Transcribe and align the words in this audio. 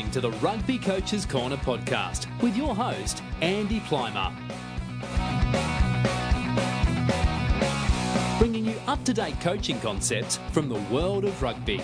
listening 0.00 0.10
to 0.12 0.20
the 0.22 0.38
Rugby 0.38 0.78
Coaches 0.78 1.26
Corner 1.26 1.58
podcast 1.58 2.26
with 2.40 2.56
your 2.56 2.74
host, 2.74 3.22
Andy 3.42 3.80
Plimer. 3.80 4.32
Bringing 8.38 8.64
you 8.64 8.76
up 8.86 9.04
to 9.04 9.12
date 9.12 9.38
coaching 9.40 9.78
concepts 9.80 10.38
from 10.52 10.70
the 10.70 10.80
world 10.90 11.26
of 11.26 11.42
rugby. 11.42 11.82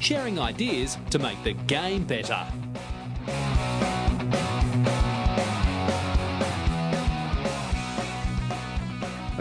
Sharing 0.00 0.40
ideas 0.40 0.98
to 1.10 1.18
make 1.20 1.42
the 1.44 1.52
game 1.66 2.04
better. 2.04 2.44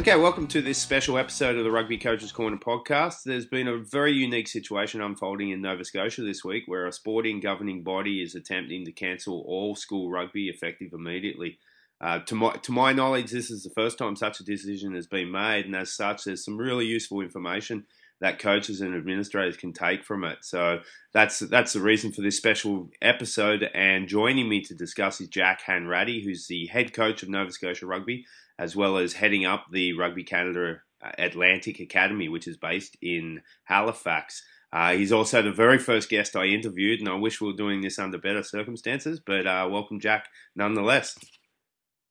Okay, 0.03 0.17
welcome 0.17 0.47
to 0.47 0.61
this 0.61 0.79
special 0.79 1.17
episode 1.17 1.55
of 1.57 1.63
the 1.63 1.71
Rugby 1.71 1.97
Coaches 1.97 2.33
Corner 2.33 2.57
podcast. 2.57 3.23
There's 3.23 3.45
been 3.45 3.69
a 3.69 3.77
very 3.77 4.11
unique 4.11 4.49
situation 4.49 4.99
unfolding 4.99 5.51
in 5.51 5.61
Nova 5.61 5.85
Scotia 5.85 6.23
this 6.23 6.43
week 6.43 6.63
where 6.65 6.85
a 6.87 6.91
sporting 6.91 7.39
governing 7.39 7.83
body 7.83 8.21
is 8.21 8.35
attempting 8.35 8.83
to 8.83 8.91
cancel 8.91 9.45
all 9.47 9.77
school 9.77 10.11
rugby 10.11 10.49
effective 10.49 10.91
immediately. 10.91 11.57
Uh, 12.01 12.19
to, 12.19 12.35
my, 12.35 12.51
to 12.63 12.73
my 12.73 12.91
knowledge, 12.91 13.31
this 13.31 13.49
is 13.49 13.63
the 13.63 13.69
first 13.69 13.97
time 13.97 14.17
such 14.17 14.41
a 14.41 14.43
decision 14.43 14.93
has 14.93 15.07
been 15.07 15.31
made, 15.31 15.67
and 15.67 15.75
as 15.77 15.93
such, 15.93 16.25
there's 16.25 16.43
some 16.43 16.57
really 16.57 16.85
useful 16.85 17.21
information 17.21 17.85
that 18.19 18.39
coaches 18.39 18.81
and 18.81 18.93
administrators 18.93 19.55
can 19.55 19.71
take 19.71 20.03
from 20.03 20.25
it. 20.25 20.39
So 20.41 20.79
that's 21.13 21.39
that's 21.39 21.71
the 21.71 21.81
reason 21.81 22.11
for 22.11 22.21
this 22.21 22.35
special 22.35 22.89
episode. 23.01 23.69
And 23.73 24.09
joining 24.09 24.49
me 24.49 24.61
to 24.63 24.75
discuss 24.75 25.21
is 25.21 25.29
Jack 25.29 25.61
Hanratty, 25.65 26.25
who's 26.25 26.47
the 26.47 26.67
head 26.67 26.93
coach 26.93 27.23
of 27.23 27.29
Nova 27.29 27.51
Scotia 27.51 27.85
Rugby 27.85 28.25
as 28.57 28.75
well 28.75 28.97
as 28.97 29.13
heading 29.13 29.45
up 29.45 29.65
the 29.71 29.93
Rugby 29.93 30.23
Canada 30.23 30.81
uh, 31.03 31.11
Atlantic 31.17 31.79
Academy, 31.79 32.29
which 32.29 32.47
is 32.47 32.57
based 32.57 32.97
in 33.01 33.41
Halifax. 33.65 34.43
Uh, 34.71 34.93
he's 34.93 35.11
also 35.11 35.41
the 35.41 35.51
very 35.51 35.77
first 35.77 36.09
guest 36.09 36.35
I 36.35 36.45
interviewed, 36.45 36.99
and 36.99 37.09
I 37.09 37.15
wish 37.15 37.39
we 37.39 37.47
were 37.47 37.57
doing 37.57 37.81
this 37.81 37.99
under 37.99 38.17
better 38.17 38.41
circumstances, 38.41 39.19
but 39.23 39.45
uh, 39.45 39.67
welcome, 39.69 39.99
Jack, 39.99 40.27
nonetheless. 40.55 41.15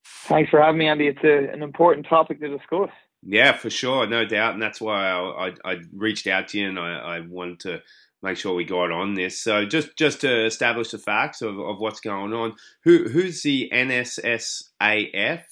Thanks 0.04 0.50
for 0.50 0.60
having 0.60 0.78
me, 0.78 0.86
Andy. 0.86 1.08
It's 1.08 1.24
a, 1.24 1.52
an 1.52 1.62
important 1.62 2.06
topic 2.06 2.40
to 2.40 2.48
discuss. 2.56 2.90
Yeah, 3.24 3.52
for 3.52 3.70
sure, 3.70 4.06
no 4.06 4.24
doubt, 4.24 4.54
and 4.54 4.62
that's 4.62 4.80
why 4.80 5.10
I, 5.10 5.48
I, 5.48 5.52
I 5.64 5.76
reached 5.92 6.26
out 6.26 6.48
to 6.48 6.58
you 6.58 6.68
and 6.68 6.78
I, 6.78 7.16
I, 7.16 7.20
wanted 7.20 7.60
to 7.60 7.82
make 8.20 8.36
sure 8.36 8.54
we 8.54 8.64
got 8.64 8.90
on 8.90 9.14
this. 9.14 9.40
So 9.40 9.64
just 9.64 9.96
just 9.96 10.20
to 10.22 10.46
establish 10.46 10.90
the 10.90 10.98
facts 10.98 11.40
of, 11.40 11.58
of 11.58 11.78
what's 11.78 12.00
going 12.00 12.32
on, 12.32 12.54
who 12.82 13.08
who's 13.08 13.42
the 13.42 13.70
NSSAF 13.72 15.42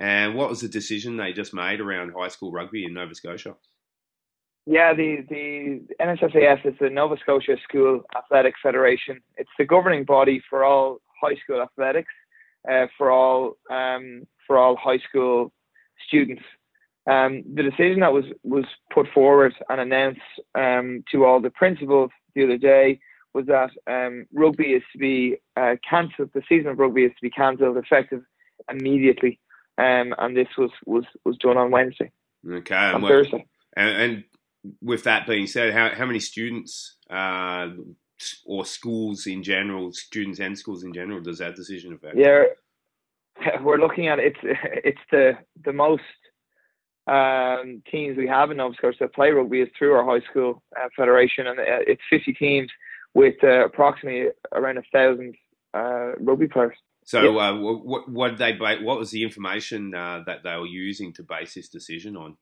and 0.00 0.34
what 0.34 0.48
was 0.48 0.62
the 0.62 0.68
decision 0.68 1.18
they 1.18 1.34
just 1.34 1.52
made 1.52 1.78
around 1.78 2.14
high 2.16 2.28
school 2.28 2.50
rugby 2.50 2.86
in 2.86 2.94
Nova 2.94 3.14
Scotia? 3.14 3.54
Yeah, 4.66 4.94
the, 4.94 5.24
the 5.28 5.82
NSSAF 6.00 6.64
is 6.64 6.74
the 6.80 6.88
Nova 6.88 7.16
Scotia 7.20 7.56
School 7.68 8.02
Athletic 8.16 8.54
Federation. 8.62 9.20
It's 9.36 9.50
the 9.58 9.66
governing 9.66 10.04
body 10.04 10.42
for 10.48 10.64
all 10.64 11.00
high 11.22 11.36
school 11.44 11.60
athletics, 11.60 12.12
uh, 12.70 12.86
for 12.96 13.10
all 13.10 13.58
um, 13.70 14.26
for 14.46 14.56
all 14.56 14.74
high 14.76 14.98
school 15.08 15.52
students. 16.06 16.42
Um, 17.10 17.42
the 17.54 17.62
decision 17.62 18.00
that 18.00 18.12
was 18.12 18.24
was 18.42 18.64
put 18.92 19.06
forward 19.12 19.54
and 19.68 19.80
announced 19.80 20.20
um, 20.54 21.04
to 21.12 21.26
all 21.26 21.40
the 21.40 21.50
principals 21.50 22.10
the 22.34 22.44
other 22.44 22.58
day 22.58 23.00
was 23.34 23.46
that 23.46 23.70
um, 23.86 24.26
rugby 24.32 24.72
is 24.72 24.82
to 24.92 24.98
be 24.98 25.36
uh, 25.56 25.76
cancelled. 25.88 26.30
The 26.32 26.42
season 26.48 26.68
of 26.68 26.78
rugby 26.78 27.04
is 27.04 27.12
to 27.12 27.22
be 27.22 27.30
cancelled 27.30 27.76
effective 27.76 28.22
immediately 28.70 29.40
um, 29.80 30.14
and 30.18 30.36
this 30.36 30.48
was, 30.58 30.70
was, 30.86 31.04
was 31.24 31.36
done 31.38 31.56
on 31.56 31.70
Wednesday. 31.70 32.10
Okay, 32.48 32.74
on 32.74 32.96
and 32.96 33.04
Thursday. 33.04 33.46
And, 33.76 33.90
and, 33.90 34.24
with 34.82 35.04
that 35.04 35.26
being 35.26 35.46
said, 35.46 35.72
how 35.72 35.88
how 35.88 36.04
many 36.04 36.20
students 36.20 36.98
uh, 37.08 37.68
or 38.44 38.66
schools 38.66 39.26
in 39.26 39.42
general, 39.42 39.90
students 39.90 40.38
and 40.38 40.58
schools 40.58 40.84
in 40.84 40.92
general, 40.92 41.22
does 41.22 41.38
that 41.38 41.56
decision 41.56 41.94
affect? 41.94 42.18
Yeah, 42.18 42.44
we're 43.62 43.78
looking 43.78 44.08
at 44.08 44.18
it. 44.18 44.36
it's 44.42 44.58
it's 44.84 45.00
the 45.10 45.38
the 45.64 45.72
most 45.72 46.02
um, 47.06 47.82
teams 47.90 48.16
we 48.16 48.26
have 48.26 48.50
in 48.50 48.58
Nova 48.58 48.74
Scotia 48.74 48.98
that 49.00 49.14
play 49.14 49.30
rugby 49.30 49.62
is 49.62 49.68
through 49.78 49.94
our 49.94 50.04
high 50.04 50.24
school 50.28 50.62
uh, 50.78 50.88
federation, 50.94 51.46
and 51.46 51.58
uh, 51.58 51.80
it's 51.86 52.02
50 52.10 52.34
teams 52.34 52.70
with 53.14 53.42
uh, 53.42 53.64
approximately 53.64 54.28
around 54.52 54.78
a 54.78 54.82
thousand 54.92 55.34
uh, 55.74 56.12
rugby 56.20 56.48
players. 56.48 56.76
So, 57.10 57.40
uh, 57.40 57.56
what 57.58 58.08
what 58.08 58.38
they 58.38 58.52
what 58.56 58.98
was 59.00 59.10
the 59.10 59.24
information 59.24 59.92
uh, 59.96 60.20
that 60.26 60.44
they 60.44 60.54
were 60.54 60.66
using 60.66 61.12
to 61.14 61.24
base 61.24 61.54
this 61.54 61.68
decision 61.68 62.16
on? 62.16 62.36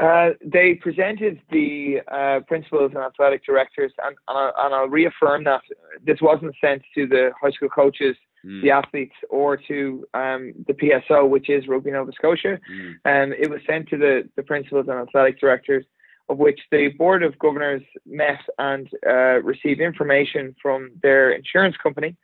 Uh, 0.00 0.30
they 0.44 0.74
presented 0.74 1.40
the 1.52 1.98
uh, 2.10 2.40
principals 2.48 2.90
and 2.96 3.04
athletic 3.04 3.44
directors, 3.44 3.92
and, 4.02 4.16
and, 4.26 4.38
I, 4.38 4.50
and 4.58 4.74
I'll 4.74 4.88
reaffirm 4.88 5.44
that 5.44 5.60
this 6.04 6.18
wasn't 6.20 6.56
sent 6.60 6.82
to 6.96 7.06
the 7.06 7.30
high 7.40 7.52
school 7.52 7.68
coaches, 7.68 8.16
mm. 8.44 8.60
the 8.60 8.72
athletes, 8.72 9.14
or 9.30 9.56
to 9.56 10.04
um, 10.14 10.52
the 10.66 10.74
PSO, 10.74 11.28
which 11.28 11.48
is 11.48 11.68
Rugby 11.68 11.92
Nova 11.92 12.10
Scotia. 12.12 12.58
Mm. 12.72 12.90
Um, 13.04 13.32
it 13.32 13.48
was 13.48 13.60
sent 13.68 13.88
to 13.90 13.96
the, 13.96 14.28
the 14.34 14.42
principals 14.42 14.86
and 14.88 14.98
athletic 14.98 15.38
directors, 15.38 15.84
of 16.28 16.38
which 16.38 16.58
the 16.72 16.88
Board 16.98 17.22
of 17.22 17.38
Governors 17.38 17.82
met 18.04 18.40
and 18.58 18.88
uh, 19.06 19.42
received 19.42 19.80
information 19.80 20.56
from 20.60 20.90
their 21.02 21.30
insurance 21.30 21.76
company 21.80 22.16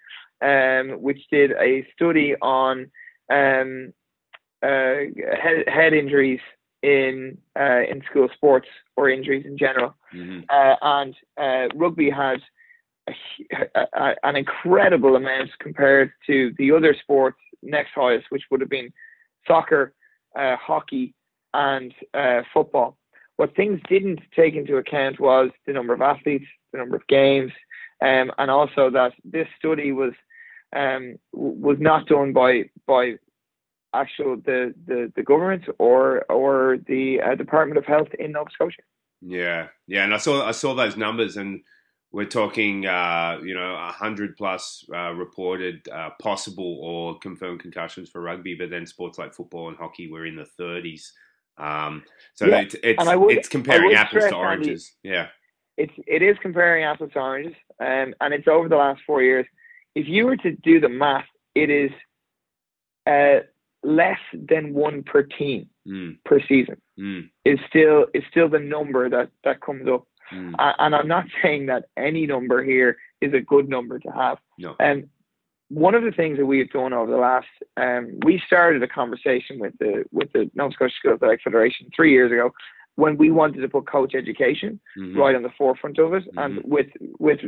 um, 0.43 1.03
which 1.03 1.21
did 1.31 1.53
a 1.53 1.87
study 1.95 2.35
on 2.41 2.91
um, 3.31 3.93
uh, 4.63 5.07
head, 5.41 5.65
head, 5.67 5.93
injuries 5.93 6.41
in 6.83 7.39
uh, 7.59 7.83
in 7.91 8.03
school 8.11 8.29
sports 8.35 8.69
or 8.97 9.09
injuries 9.09 9.45
in 9.47 9.57
general. 9.59 9.95
Mm-hmm. 10.15 10.41
Uh, 10.49 10.77
and 10.83 11.15
uh, 11.41 11.75
rugby 11.75 12.11
had 12.11 12.41
a, 13.09 13.81
a, 13.95 14.15
an 14.23 14.37
incredible 14.37 15.17
amount 15.17 15.51
compared 15.61 16.13
to 16.27 16.53
the 16.59 16.73
other 16.73 16.95
sports 17.03 17.39
next 17.63 17.91
highest, 17.95 18.27
which 18.31 18.43
would 18.51 18.61
have 18.61 18.71
been 18.71 18.93
soccer, 19.47 19.95
uh, 20.39 20.57
hockey, 20.57 21.15
and 21.53 21.95
uh, 22.15 22.43
football. 22.53 22.97
What 23.37 23.57
things 23.57 23.81
didn't 23.89 24.21
take 24.37 24.55
into 24.55 24.77
account 24.77 25.19
was 25.19 25.51
the 25.67 25.73
number 25.73 25.93
of 25.93 26.01
athletes, 26.01 26.47
the 26.73 26.79
number 26.79 26.97
of 26.97 27.07
games, 27.09 27.53
um, 28.05 28.31
and 28.39 28.51
also 28.51 28.91
that 28.91 29.13
this 29.25 29.49
study 29.59 29.93
was 29.93 30.13
um, 30.77 31.17
was 31.33 31.79
not 31.81 32.07
done 32.07 32.33
by 32.33 32.65
by 32.87 33.15
actual 33.95 34.37
the, 34.45 34.75
the, 34.87 35.13
the 35.17 35.23
government 35.23 35.65
or 35.79 36.25
or 36.31 36.79
the 36.87 37.21
uh, 37.21 37.35
Department 37.35 37.79
of 37.79 37.87
Health 37.87 38.09
in 38.19 38.33
Nova 38.33 38.51
Scotia. 38.51 38.83
Yeah, 39.23 39.69
yeah, 39.87 40.05
and 40.05 40.13
I 40.13 40.19
saw 40.19 40.47
I 40.47 40.53
saw 40.53 40.75
those 40.75 40.97
numbers, 40.97 41.37
and 41.37 41.63
we're 42.13 42.27
talking, 42.27 42.87
uh, 42.87 43.39
you 43.43 43.55
know, 43.55 43.77
hundred 43.91 44.37
plus 44.37 44.85
uh, 44.95 45.13
reported 45.15 45.89
uh, 45.89 46.11
possible 46.21 46.79
or 46.83 47.19
confirmed 47.19 47.61
concussions 47.61 48.11
for 48.11 48.21
rugby, 48.21 48.55
but 48.55 48.69
then 48.71 48.87
sports 48.87 49.19
like 49.19 49.33
football 49.33 49.69
and 49.69 49.79
hockey 49.79 50.11
were 50.11 50.27
in 50.27 50.37
the 50.37 50.45
thirties. 50.45 51.13
Um, 51.57 52.03
so 52.35 52.47
yeah. 52.47 52.61
it's 52.61 52.77
it's, 52.83 53.05
would, 53.05 53.37
it's 53.37 53.49
comparing 53.49 53.95
apples 53.95 54.25
to 54.25 54.35
oranges. 54.35 54.93
Andy, 55.05 55.17
yeah, 55.17 55.29
it's 55.77 55.93
it 56.07 56.23
is 56.23 56.37
comparing 56.43 56.85
apples 56.85 57.11
to 57.13 57.19
oranges, 57.19 57.55
um, 57.81 58.15
and 58.21 58.33
it's 58.33 58.49
over 58.49 58.69
the 58.69 58.77
last 58.77 59.01
four 59.07 59.23
years 59.23 59.47
if 59.95 60.09
you 60.09 60.27
were 60.27 60.37
to 60.37 60.53
do 60.53 60.81
the 60.81 60.89
math, 60.89 61.25
it 61.55 61.71
is 61.71 61.91
uh, 63.07 63.47
less 63.83 64.19
than 64.33 64.75
one 64.75 65.03
per 65.03 65.23
team 65.23 65.69
mm. 65.87 66.17
per 66.25 66.41
season. 66.49 66.81
Mm. 66.99 67.31
Is 67.45 67.59
still 67.69 68.07
is 68.15 68.23
still 68.31 68.49
the 68.49 68.59
number 68.59 69.09
that 69.09 69.31
that 69.45 69.61
comes 69.61 69.89
up. 69.89 70.07
Mm. 70.33 70.55
and 70.59 70.95
I'm 70.95 71.07
not 71.07 71.27
saying 71.43 71.67
that 71.67 71.85
any 71.99 72.27
number 72.27 72.65
here 72.65 72.97
is 73.21 73.35
a 73.35 73.41
good 73.41 73.69
number 73.69 73.99
to 73.99 74.09
have. 74.09 74.39
No. 74.59 74.75
And 74.81 75.05
um, 75.05 75.11
one 75.69 75.95
of 75.95 76.03
the 76.03 76.13
things 76.13 76.39
that 76.39 76.47
we've 76.47 76.71
done 76.71 76.95
over 76.95 77.11
the 77.11 77.19
last, 77.19 77.47
um, 77.77 78.19
we 78.25 78.41
started 78.47 78.83
a 78.83 78.89
conversation 78.89 79.59
with 79.59 79.75
the 79.79 80.05
with 80.13 80.33
the 80.33 80.51
Nova 80.55 80.73
Scotia 80.73 80.95
School 80.99 81.13
Athletic 81.15 81.43
Federation 81.43 81.89
three 81.95 82.13
years 82.13 82.33
ago 82.33 82.53
when 82.97 83.17
we 83.17 83.31
wanted 83.31 83.61
to 83.61 83.69
put 83.69 83.87
coach 83.87 84.15
education 84.15 84.81
mm-hmm. 84.99 85.19
right 85.19 85.35
on 85.35 85.43
the 85.43 85.51
forefront 85.57 85.99
of 85.99 86.15
it, 86.15 86.25
mm-hmm. 86.25 86.39
and 86.39 86.61
with 86.65 86.87
with 87.19 87.41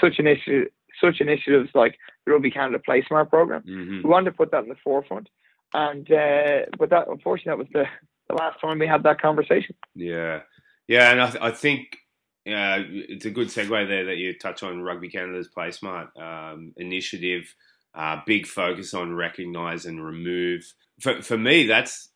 such 0.00 0.18
issue 0.18 0.66
such 1.00 1.20
initiatives 1.20 1.70
like 1.74 1.98
the 2.24 2.32
Rugby 2.32 2.50
Canada 2.50 2.78
Play 2.78 3.04
Smart 3.06 3.30
program. 3.30 3.62
Mm-hmm. 3.62 4.02
We 4.02 4.10
wanted 4.10 4.30
to 4.30 4.36
put 4.36 4.50
that 4.52 4.62
in 4.62 4.68
the 4.68 4.76
forefront, 4.82 5.28
and 5.72 6.10
uh, 6.10 6.66
but 6.78 6.90
that 6.90 7.08
unfortunately 7.08 7.50
that 7.50 7.58
was 7.58 7.68
the, 7.72 7.84
the 8.28 8.34
last 8.34 8.60
time 8.60 8.78
we 8.78 8.86
had 8.86 9.02
that 9.02 9.20
conversation. 9.20 9.74
Yeah, 9.94 10.40
yeah, 10.88 11.10
and 11.10 11.20
I, 11.20 11.30
th- 11.30 11.42
I 11.42 11.50
think 11.50 11.98
uh, 12.46 12.84
it's 12.88 13.24
a 13.24 13.30
good 13.30 13.48
segue 13.48 13.88
there 13.88 14.04
that 14.06 14.16
you 14.16 14.38
touch 14.38 14.62
on 14.62 14.82
Rugby 14.82 15.08
Canada's 15.08 15.48
Play 15.48 15.70
Smart 15.70 16.08
um, 16.16 16.72
initiative. 16.76 17.54
Uh, 17.94 18.20
big 18.26 18.46
focus 18.46 18.92
on 18.92 19.14
recognise 19.14 19.86
and 19.86 20.04
remove. 20.04 20.74
For, 21.00 21.22
for 21.22 21.38
me, 21.38 21.66
that's 21.66 22.10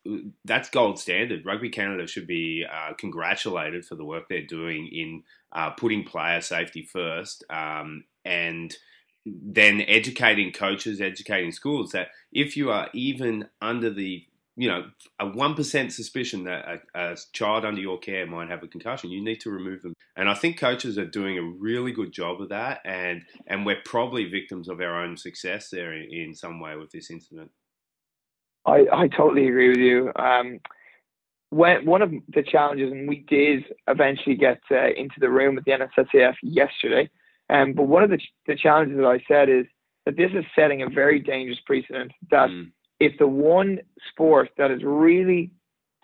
that's 0.44 0.70
gold 0.70 0.98
standard. 0.98 1.44
Rugby 1.46 1.68
Canada 1.70 2.06
should 2.06 2.26
be 2.26 2.64
uh, 2.70 2.94
congratulated 2.94 3.84
for 3.84 3.94
the 3.94 4.04
work 4.04 4.24
they're 4.28 4.42
doing 4.42 4.88
in 4.88 5.22
uh, 5.52 5.70
putting 5.70 6.04
player 6.04 6.40
safety 6.40 6.82
first 6.82 7.44
um, 7.50 8.04
and 8.24 8.76
then 9.26 9.82
educating 9.82 10.52
coaches, 10.52 11.00
educating 11.00 11.52
schools 11.52 11.92
that 11.92 12.08
if 12.32 12.56
you 12.56 12.70
are 12.70 12.88
even 12.92 13.48
under 13.60 13.90
the 13.90 14.24
you 14.58 14.68
know, 14.68 14.86
a 15.20 15.26
one 15.26 15.54
percent 15.54 15.92
suspicion 15.92 16.44
that 16.44 16.66
a, 16.66 17.12
a, 17.12 17.16
child 17.32 17.64
under 17.64 17.80
your 17.80 17.98
care 17.98 18.26
might 18.26 18.50
have 18.50 18.64
a 18.64 18.66
concussion, 18.66 19.08
you 19.08 19.22
need 19.22 19.40
to 19.42 19.50
remove 19.50 19.82
them. 19.82 19.94
And 20.16 20.28
I 20.28 20.34
think 20.34 20.58
coaches 20.58 20.98
are 20.98 21.06
doing 21.06 21.38
a 21.38 21.42
really 21.42 21.92
good 21.92 22.12
job 22.12 22.42
of 22.42 22.48
that, 22.48 22.80
and 22.84 23.22
and 23.46 23.64
we're 23.64 23.80
probably 23.84 24.24
victims 24.24 24.68
of 24.68 24.80
our 24.80 25.00
own 25.00 25.16
success 25.16 25.70
there 25.70 25.92
in, 25.92 26.12
in 26.12 26.34
some 26.34 26.58
way 26.58 26.74
with 26.76 26.90
this 26.90 27.08
incident. 27.08 27.52
I, 28.66 28.86
I 28.92 29.08
totally 29.08 29.46
agree 29.46 29.68
with 29.68 29.78
you. 29.78 30.10
Um, 30.16 30.58
when 31.50 31.86
one 31.86 32.02
of 32.02 32.10
the 32.10 32.42
challenges, 32.42 32.90
and 32.90 33.08
we 33.08 33.24
did 33.28 33.64
eventually 33.86 34.34
get 34.34 34.60
uh, 34.72 34.88
into 34.96 35.20
the 35.20 35.30
room 35.30 35.54
with 35.54 35.64
the 35.64 35.70
NSSAF 35.70 36.34
yesterday, 36.42 37.08
um, 37.48 37.74
but 37.74 37.84
one 37.84 38.02
of 38.02 38.10
the, 38.10 38.18
the 38.48 38.56
challenges 38.56 38.98
that 38.98 39.06
I 39.06 39.22
said 39.28 39.48
is 39.48 39.66
that 40.04 40.16
this 40.16 40.30
is 40.34 40.44
setting 40.54 40.82
a 40.82 40.88
very 40.88 41.20
dangerous 41.20 41.60
precedent 41.64 42.12
that 42.30 42.50
mm. 42.50 42.70
If 43.00 43.16
the 43.18 43.26
one 43.26 43.80
sport 44.10 44.50
that 44.58 44.70
is 44.70 44.82
really 44.82 45.50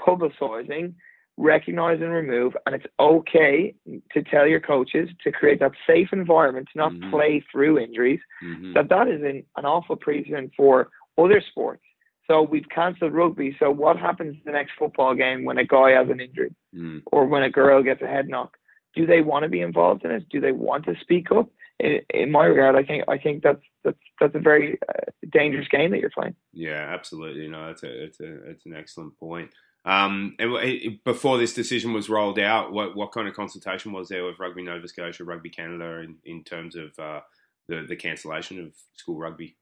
publicizing, 0.01 0.95
recognize 1.37 2.01
and 2.01 2.13
remove, 2.13 2.57
and 2.67 2.75
it's 2.75 2.87
okay 3.01 3.75
to 4.13 4.23
tell 4.23 4.47
your 4.47 4.61
coaches 4.61 5.09
to 5.23 5.33
create 5.33 5.61
that 5.61 5.73
safe 5.87 6.09
environment 6.13 6.69
to 6.73 6.79
not 6.79 6.93
mm-hmm. 6.93 7.11
play 7.11 7.45
through 7.51 7.79
injuries, 7.79 8.21
mm-hmm. 8.43 8.73
that 8.75 8.89
that 8.89 9.09
is 9.09 9.23
an, 9.23 9.43
an 9.57 9.65
awful 9.65 9.97
precedent 9.97 10.53
for 10.57 10.91
other 11.19 11.43
sports. 11.51 11.83
So 12.27 12.43
we've 12.43 12.69
cancelled 12.75 13.13
rugby. 13.13 13.57
So 13.59 13.71
what 13.71 13.99
happens 13.99 14.37
the 14.45 14.53
next 14.53 14.73
football 14.79 15.15
game 15.15 15.45
when 15.45 15.59
a 15.59 15.65
guy 15.65 15.91
has 15.91 16.09
an 16.09 16.21
injury 16.21 16.55
mm. 16.75 17.03
or 17.13 17.27
when 17.27 17.43
a 17.43 17.51
girl 17.51 17.83
gets 17.83 18.01
a 18.01 18.07
head 18.07 18.29
knock? 18.29 18.57
Do 18.97 19.05
they 19.05 19.21
want 19.21 19.43
to 19.43 19.49
be 19.49 19.61
involved 19.61 20.05
in 20.05 20.11
it? 20.11 20.29
Do 20.31 20.41
they 20.41 20.53
want 20.53 20.87
to 20.87 20.95
speak 21.01 21.31
up? 21.33 21.51
In, 21.81 22.01
in 22.11 22.31
my 22.31 22.45
regard, 22.45 22.77
I 22.77 22.85
think 22.85 23.05
I 23.09 23.19
think 23.19 23.43
that's 23.43 23.63
that's 23.83 23.99
that's 24.21 24.35
a 24.35 24.41
very 24.41 24.79
uh, 24.89 25.11
dangerous 25.33 25.69
game 25.69 25.91
that 25.91 26.01
you're 26.01 26.11
playing. 26.11 26.35
Yeah, 26.53 26.93
absolutely. 26.95 27.49
No, 27.49 27.71
it's 27.71 27.83
a 27.83 28.05
it's 28.05 28.21
a 28.21 28.51
it's 28.51 28.67
an 28.67 28.75
excellent 28.75 29.19
point. 29.19 29.51
Um, 29.87 30.35
and 30.39 30.99
before 31.05 31.37
this 31.37 31.53
decision 31.53 31.93
was 31.93 32.09
rolled 32.09 32.39
out, 32.39 32.73
what 32.73 32.97
what 32.97 33.13
kind 33.13 33.29
of 33.29 33.35
consultation 33.35 33.93
was 33.93 34.09
there 34.09 34.25
with 34.25 34.39
Rugby 34.39 34.63
Nova 34.63 34.89
Scotia, 34.89 35.25
Rugby 35.25 35.51
Canada, 35.51 36.01
in, 36.01 36.17
in 36.25 36.43
terms 36.45 36.77
of 36.77 36.99
uh, 36.99 37.21
the 37.69 37.85
the 37.87 37.97
cancellation 37.97 38.61
of 38.61 38.73
school 38.97 39.19
rugby? 39.19 39.57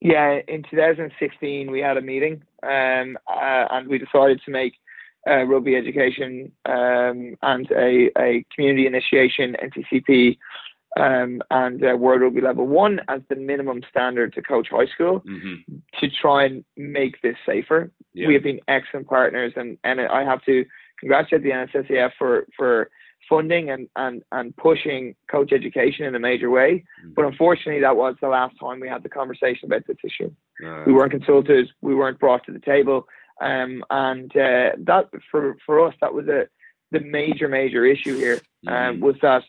Yeah, 0.00 0.38
in 0.46 0.62
2016 0.70 1.70
we 1.70 1.80
had 1.80 1.96
a 1.96 2.00
meeting, 2.00 2.42
um, 2.62 3.18
uh, 3.26 3.66
and 3.70 3.88
we 3.88 3.98
decided 3.98 4.40
to 4.44 4.50
make 4.50 4.74
uh, 5.28 5.42
rugby 5.42 5.76
education 5.76 6.52
um, 6.64 7.36
and 7.42 7.70
a, 7.72 8.10
a 8.16 8.44
community 8.54 8.86
initiation 8.86 9.56
NCCP 9.62 10.38
um, 10.96 11.42
and 11.50 11.84
uh, 11.84 11.96
World 11.96 12.22
Rugby 12.22 12.40
Level 12.40 12.66
One 12.66 13.00
as 13.08 13.20
the 13.28 13.36
minimum 13.36 13.82
standard 13.90 14.32
to 14.34 14.42
coach 14.42 14.68
high 14.70 14.86
school 14.86 15.20
mm-hmm. 15.20 15.76
to 16.00 16.10
try 16.10 16.44
and 16.44 16.64
make 16.76 17.20
this 17.22 17.36
safer. 17.46 17.90
Yeah. 18.14 18.28
We 18.28 18.34
have 18.34 18.42
been 18.42 18.60
excellent 18.68 19.06
partners, 19.06 19.52
and, 19.56 19.78
and 19.84 20.00
I 20.00 20.24
have 20.24 20.44
to 20.44 20.64
congratulate 20.98 21.42
the 21.44 21.50
NSSAF 21.50 22.12
for 22.18 22.46
for 22.56 22.90
funding 23.28 23.70
and, 23.70 23.88
and, 23.96 24.22
and 24.32 24.56
pushing 24.56 25.14
coach 25.30 25.52
education 25.52 26.06
in 26.06 26.14
a 26.14 26.18
major 26.18 26.50
way. 26.50 26.84
Mm-hmm. 27.02 27.12
But 27.14 27.26
unfortunately, 27.26 27.80
that 27.82 27.96
was 27.96 28.16
the 28.20 28.28
last 28.28 28.54
time 28.58 28.80
we 28.80 28.88
had 28.88 29.02
the 29.02 29.08
conversation 29.08 29.66
about 29.66 29.86
this 29.86 29.98
issue. 30.04 30.32
Uh, 30.64 30.84
we 30.86 30.92
weren't 30.92 31.12
consulted, 31.12 31.68
we 31.82 31.94
weren't 31.94 32.18
brought 32.18 32.44
to 32.46 32.52
the 32.52 32.60
table. 32.60 33.06
Um, 33.40 33.84
and 33.90 34.30
uh, 34.32 34.70
that 34.78 35.10
for, 35.30 35.56
for 35.64 35.86
us, 35.86 35.94
that 36.00 36.14
was 36.14 36.26
a, 36.28 36.48
the 36.90 37.00
major, 37.00 37.48
major 37.48 37.84
issue 37.84 38.16
here 38.16 38.40
um, 38.66 38.74
mm-hmm. 38.74 39.04
was 39.04 39.16
that 39.22 39.42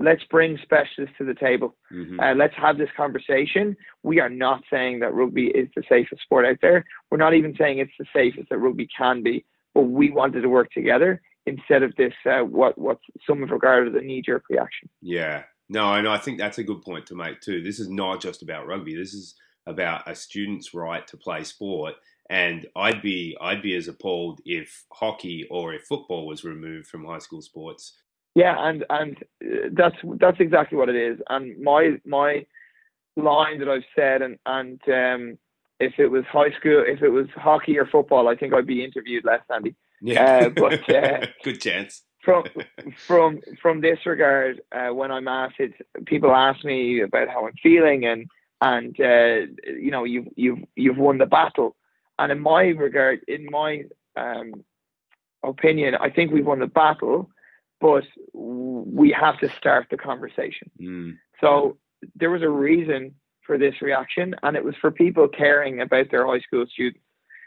let's 0.00 0.24
bring 0.24 0.58
specialists 0.62 1.14
to 1.18 1.24
the 1.24 1.34
table. 1.34 1.76
Mm-hmm. 1.92 2.18
Uh, 2.18 2.34
let's 2.34 2.54
have 2.56 2.78
this 2.78 2.88
conversation. 2.96 3.76
We 4.02 4.18
are 4.20 4.28
not 4.28 4.62
saying 4.70 5.00
that 5.00 5.14
rugby 5.14 5.46
is 5.46 5.68
the 5.76 5.82
safest 5.88 6.22
sport 6.22 6.46
out 6.46 6.58
there. 6.62 6.84
We're 7.10 7.18
not 7.18 7.34
even 7.34 7.54
saying 7.56 7.78
it's 7.78 7.92
the 7.98 8.06
safest 8.12 8.48
that 8.48 8.58
rugby 8.58 8.88
can 8.96 9.22
be, 9.22 9.44
but 9.74 9.82
we 9.82 10.10
wanted 10.10 10.42
to 10.42 10.48
work 10.48 10.70
together 10.72 11.20
instead 11.46 11.82
of 11.82 11.94
this 11.96 12.14
uh, 12.26 12.40
what 12.40 12.76
what 12.78 12.98
some 13.26 13.40
have 13.40 13.50
regarded 13.50 13.94
as 13.94 14.02
a 14.02 14.04
knee 14.04 14.22
jerk 14.22 14.44
reaction. 14.48 14.88
Yeah, 15.02 15.44
no, 15.68 15.94
and 15.94 16.08
I 16.08 16.18
think 16.18 16.38
that's 16.38 16.58
a 16.58 16.64
good 16.64 16.82
point 16.82 17.06
to 17.06 17.14
make 17.14 17.40
too. 17.40 17.62
This 17.62 17.78
is 17.78 17.88
not 17.88 18.20
just 18.20 18.42
about 18.42 18.66
rugby. 18.66 18.96
This 18.96 19.14
is 19.14 19.34
about 19.66 20.08
a 20.10 20.14
student's 20.14 20.74
right 20.74 21.06
to 21.06 21.16
play 21.16 21.44
sport. 21.44 21.94
And 22.28 22.66
I'd 22.76 23.02
be 23.02 23.36
I'd 23.40 23.62
be 23.62 23.74
as 23.74 23.88
appalled 23.88 24.40
if 24.44 24.84
hockey 24.92 25.46
or 25.50 25.74
if 25.74 25.82
football 25.82 26.26
was 26.26 26.44
removed 26.44 26.86
from 26.86 27.04
high 27.04 27.18
school 27.18 27.42
sports. 27.42 27.96
Yeah, 28.34 28.56
and 28.58 28.84
and 28.90 29.16
uh, 29.44 29.68
that's 29.72 29.96
that's 30.20 30.40
exactly 30.40 30.78
what 30.78 30.88
it 30.88 30.96
is. 30.96 31.18
And 31.28 31.60
my 31.60 31.98
my 32.04 32.46
line 33.16 33.58
that 33.58 33.68
I've 33.68 33.84
said, 33.96 34.22
and 34.22 34.38
and 34.46 34.80
um, 34.88 35.38
if 35.80 35.94
it 35.98 36.08
was 36.08 36.24
high 36.26 36.50
school, 36.52 36.84
if 36.86 37.02
it 37.02 37.08
was 37.08 37.26
hockey 37.34 37.78
or 37.78 37.86
football, 37.86 38.28
I 38.28 38.36
think 38.36 38.54
I'd 38.54 38.66
be 38.66 38.84
interviewed 38.84 39.24
less, 39.24 39.40
Andy. 39.52 39.74
Yeah, 40.00 40.46
uh, 40.46 40.48
but 40.50 40.88
uh, 40.94 41.26
good 41.42 41.60
chance. 41.60 42.02
from 42.22 42.44
from 43.06 43.40
from 43.60 43.80
this 43.80 43.98
regard, 44.06 44.60
uh, 44.72 44.94
when 44.94 45.10
I'm 45.10 45.28
asked, 45.28 45.58
it, 45.58 45.72
people 46.06 46.32
ask 46.32 46.64
me 46.64 47.00
about 47.00 47.28
how 47.28 47.46
I'm 47.46 47.54
feeling, 47.62 48.04
and 48.04 48.26
and 48.60 48.94
uh, 49.00 49.46
you 49.66 49.90
know 49.90 50.04
you've 50.04 50.28
you've 50.36 50.60
you've 50.76 50.98
won 50.98 51.18
the 51.18 51.26
battle, 51.26 51.76
and 52.18 52.30
in 52.30 52.40
my 52.40 52.62
regard, 52.68 53.20
in 53.26 53.46
my 53.50 53.84
um, 54.16 54.64
opinion, 55.42 55.96
I 55.96 56.10
think 56.10 56.32
we've 56.32 56.46
won 56.46 56.60
the 56.60 56.66
battle, 56.66 57.30
but 57.80 58.04
we 58.32 59.10
have 59.18 59.38
to 59.40 59.48
start 59.56 59.86
the 59.90 59.96
conversation. 59.96 60.70
Mm. 60.80 61.18
So 61.40 61.78
there 62.14 62.30
was 62.30 62.42
a 62.42 62.48
reason 62.48 63.14
for 63.46 63.58
this 63.58 63.74
reaction, 63.80 64.34
and 64.42 64.56
it 64.56 64.64
was 64.64 64.74
for 64.80 64.90
people 64.90 65.28
caring 65.28 65.80
about 65.80 66.10
their 66.10 66.26
high 66.26 66.40
school 66.40 66.66
students. 66.72 67.00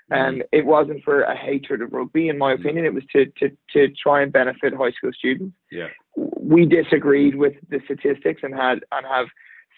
And 0.10 0.42
mm. 0.42 0.46
it 0.52 0.66
wasn't 0.66 1.04
for 1.04 1.22
a 1.22 1.36
hatred 1.36 1.82
of 1.82 1.94
rugby, 1.94 2.28
in 2.28 2.38
my 2.38 2.54
mm. 2.54 2.60
opinion. 2.60 2.86
It 2.86 2.94
was 2.94 3.04
to, 3.14 3.26
to, 3.40 3.50
to 3.74 3.94
try 4.02 4.22
and 4.22 4.32
benefit 4.32 4.74
high 4.74 4.92
school 4.92 5.12
students. 5.14 5.56
Yeah. 5.72 5.88
We 6.16 6.66
disagreed 6.66 7.36
with 7.36 7.54
the 7.70 7.80
statistics 7.86 8.42
and 8.44 8.54
had 8.54 8.80
and 8.92 9.06
have 9.08 9.28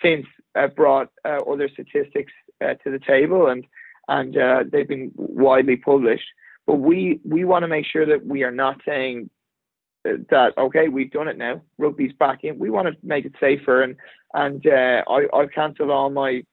since 0.02 0.26
uh, 0.56 0.68
brought 0.68 1.10
uh, 1.24 1.40
other 1.50 1.70
statistics 1.70 2.34
uh, 2.62 2.74
to 2.84 2.92
the 2.92 3.00
table, 3.00 3.48
and 3.48 3.66
and 4.08 4.38
uh, 4.38 4.64
they've 4.70 4.88
been 4.88 5.12
widely 5.16 5.78
published. 5.78 6.28
But 6.68 6.76
we 6.76 7.20
we 7.24 7.46
want 7.46 7.64
to 7.64 7.68
make 7.68 7.86
sure 7.86 8.06
that 8.06 8.26
we 8.26 8.44
are 8.44 8.52
not 8.52 8.82
saying 8.86 9.30
that 10.30 10.54
okay, 10.58 10.88
we've 10.88 11.12
done 11.12 11.28
it 11.28 11.38
now. 11.38 11.62
Rugby's 11.78 12.14
back 12.14 12.44
in. 12.44 12.60
We 12.60 12.70
want 12.70 12.88
to 12.88 12.94
make 13.04 13.26
it 13.26 13.34
safer, 13.40 13.84
and 13.84 13.96
and 14.34 14.66
uh, 14.66 15.04
I 15.10 15.26
I've 15.34 15.52
cancelled 15.52 15.90
all 15.90 16.10
my 16.10 16.44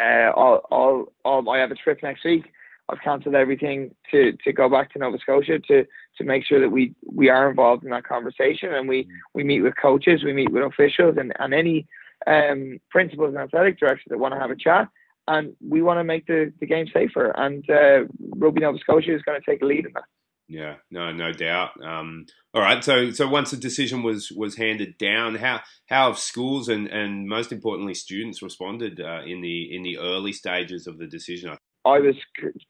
uh, 0.00 0.30
all, 0.34 0.60
all 0.70 1.12
all 1.24 1.50
I 1.50 1.58
have 1.58 1.70
a 1.70 1.76
trip 1.76 2.02
next 2.02 2.24
week. 2.24 2.44
I've 2.88 3.00
cancelled 3.00 3.34
everything 3.34 3.94
to, 4.10 4.32
to 4.44 4.52
go 4.52 4.68
back 4.68 4.92
to 4.92 4.98
Nova 4.98 5.18
Scotia 5.18 5.58
to, 5.58 5.86
to 6.18 6.24
make 6.24 6.44
sure 6.44 6.60
that 6.60 6.68
we, 6.68 6.94
we 7.10 7.30
are 7.30 7.48
involved 7.48 7.82
in 7.82 7.90
that 7.90 8.04
conversation 8.04 8.74
and 8.74 8.86
we, 8.86 9.08
we 9.32 9.42
meet 9.42 9.62
with 9.62 9.74
coaches, 9.80 10.22
we 10.22 10.34
meet 10.34 10.52
with 10.52 10.64
officials 10.64 11.16
and, 11.18 11.32
and 11.38 11.54
any 11.54 11.86
um, 12.26 12.78
principals 12.90 13.28
and 13.28 13.38
athletic 13.38 13.78
directors 13.78 14.04
that 14.08 14.18
want 14.18 14.34
to 14.34 14.40
have 14.40 14.50
a 14.50 14.56
chat. 14.56 14.88
And 15.26 15.54
we 15.66 15.80
want 15.80 15.98
to 15.98 16.04
make 16.04 16.26
the, 16.26 16.52
the 16.60 16.66
game 16.66 16.86
safer. 16.92 17.30
And 17.30 17.64
uh, 17.70 18.04
Rugby 18.36 18.60
Nova 18.60 18.78
Scotia 18.78 19.14
is 19.14 19.22
going 19.22 19.40
to 19.40 19.50
take 19.50 19.62
a 19.62 19.66
lead 19.66 19.86
in 19.86 19.92
that. 19.94 20.04
Yeah, 20.46 20.76
no, 20.90 21.10
no 21.10 21.32
doubt. 21.32 21.70
Um, 21.82 22.26
all 22.52 22.60
right, 22.60 22.84
so 22.84 23.10
so 23.10 23.26
once 23.26 23.50
the 23.50 23.56
decision 23.56 24.02
was 24.02 24.30
was 24.30 24.56
handed 24.56 24.98
down, 24.98 25.36
how 25.36 25.60
how 25.88 26.08
have 26.08 26.18
schools 26.18 26.68
and, 26.68 26.86
and 26.86 27.26
most 27.26 27.50
importantly 27.50 27.94
students 27.94 28.42
responded 28.42 29.00
uh, 29.00 29.22
in 29.26 29.40
the 29.40 29.74
in 29.74 29.82
the 29.82 29.98
early 29.98 30.32
stages 30.32 30.86
of 30.86 30.98
the 30.98 31.06
decision? 31.06 31.56
I 31.86 31.98
was 31.98 32.14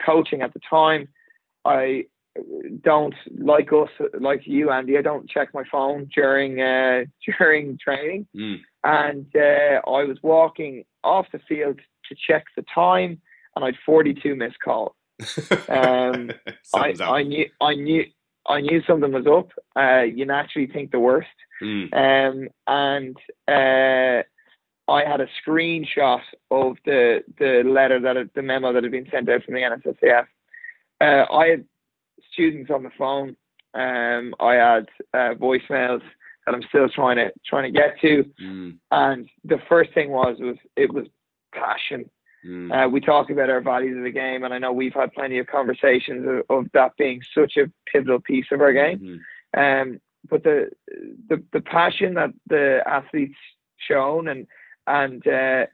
coaching 0.04 0.42
at 0.42 0.54
the 0.54 0.60
time. 0.68 1.08
I 1.64 2.04
don't 2.82 3.14
like 3.38 3.72
us, 3.72 3.88
like 4.20 4.42
you, 4.44 4.70
Andy. 4.70 4.98
I 4.98 5.02
don't 5.02 5.28
check 5.28 5.48
my 5.54 5.62
phone 5.70 6.08
during 6.14 6.60
uh, 6.60 7.04
during 7.38 7.78
training, 7.82 8.26
mm. 8.36 8.58
and 8.84 9.26
uh, 9.34 9.80
I 9.90 10.04
was 10.04 10.18
walking 10.22 10.84
off 11.02 11.26
the 11.32 11.40
field 11.48 11.80
to 12.08 12.16
check 12.28 12.44
the 12.56 12.64
time, 12.72 13.20
and 13.56 13.64
I'd 13.64 13.74
42 13.84 14.36
missed 14.36 14.60
calls. 14.64 14.94
Um, 15.68 16.30
I, 16.74 16.94
I, 17.00 17.22
knew, 17.22 17.46
I 17.60 17.74
knew, 17.74 18.04
I 18.46 18.60
knew 18.60 18.82
something 18.86 19.12
was 19.12 19.26
up. 19.26 19.50
Uh, 19.76 20.02
you 20.02 20.26
naturally 20.26 20.66
think 20.66 20.90
the 20.90 21.00
worst, 21.00 21.28
mm. 21.62 21.92
um, 21.94 22.48
and 22.66 23.16
uh, 23.48 24.22
I 24.90 25.04
had 25.04 25.20
a 25.20 25.28
screenshot 25.46 26.20
of 26.50 26.76
the 26.84 27.24
the 27.38 27.62
letter 27.64 28.00
that 28.00 28.16
had, 28.16 28.30
the 28.34 28.42
memo 28.42 28.72
that 28.72 28.82
had 28.82 28.92
been 28.92 29.08
sent 29.10 29.28
out 29.28 29.44
from 29.44 29.54
the 29.54 29.60
NSSAF. 29.60 30.26
Uh, 31.00 31.32
I 31.32 31.46
had 31.46 31.64
students 32.32 32.70
on 32.70 32.82
the 32.82 32.90
phone. 32.98 33.36
Um, 33.74 34.34
I 34.38 34.54
had 34.54 34.88
uh, 35.12 35.34
voicemails 35.34 36.02
that 36.46 36.54
I'm 36.54 36.62
still 36.68 36.88
trying 36.88 37.16
to 37.16 37.32
trying 37.46 37.72
to 37.72 37.78
get 37.78 37.98
to. 38.02 38.24
Mm. 38.42 38.76
And 38.90 39.28
the 39.44 39.58
first 39.68 39.92
thing 39.94 40.10
was 40.10 40.36
was 40.38 40.56
it 40.76 40.92
was 40.92 41.06
passion. 41.54 42.10
Mm. 42.46 42.86
Uh, 42.86 42.88
we 42.88 43.00
talk 43.00 43.30
about 43.30 43.50
our 43.50 43.60
values 43.60 43.96
of 43.96 44.04
the 44.04 44.10
game, 44.10 44.44
and 44.44 44.52
I 44.52 44.58
know 44.58 44.72
we've 44.72 44.94
had 44.94 45.12
plenty 45.12 45.38
of 45.38 45.46
conversations 45.46 46.26
of, 46.26 46.56
of 46.56 46.72
that 46.72 46.96
being 46.96 47.22
such 47.34 47.56
a 47.56 47.70
pivotal 47.90 48.20
piece 48.20 48.46
of 48.52 48.60
our 48.60 48.72
game. 48.72 48.98
Mm-hmm. 49.54 49.60
Um, 49.60 50.00
but 50.28 50.42
the, 50.42 50.70
the 51.28 51.42
the 51.52 51.60
passion 51.60 52.14
that 52.14 52.30
the 52.48 52.82
athletes 52.86 53.38
shown 53.78 54.28
and 54.28 54.46
and 54.86 55.26
uh, 55.26 55.66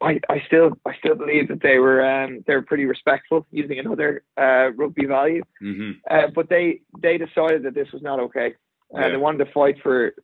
I, 0.00 0.20
I 0.28 0.42
still 0.46 0.72
I 0.86 0.94
still 0.98 1.14
believe 1.14 1.48
that 1.48 1.62
they 1.62 1.78
were 1.78 2.04
um, 2.04 2.44
they 2.46 2.54
were 2.54 2.62
pretty 2.62 2.84
respectful 2.84 3.46
using 3.50 3.78
another 3.78 4.22
uh, 4.36 4.72
rugby 4.72 5.06
value, 5.06 5.42
mm-hmm. 5.62 5.92
uh, 6.10 6.28
but 6.34 6.48
they 6.48 6.80
they 7.00 7.18
decided 7.18 7.62
that 7.64 7.74
this 7.74 7.90
was 7.92 8.02
not 8.02 8.20
okay. 8.20 8.54
Uh, 8.94 9.00
Yeah. 9.00 9.08
They 9.10 9.16
wanted 9.16 9.44
to 9.44 9.52
fight 9.52 9.76
for 9.82 10.14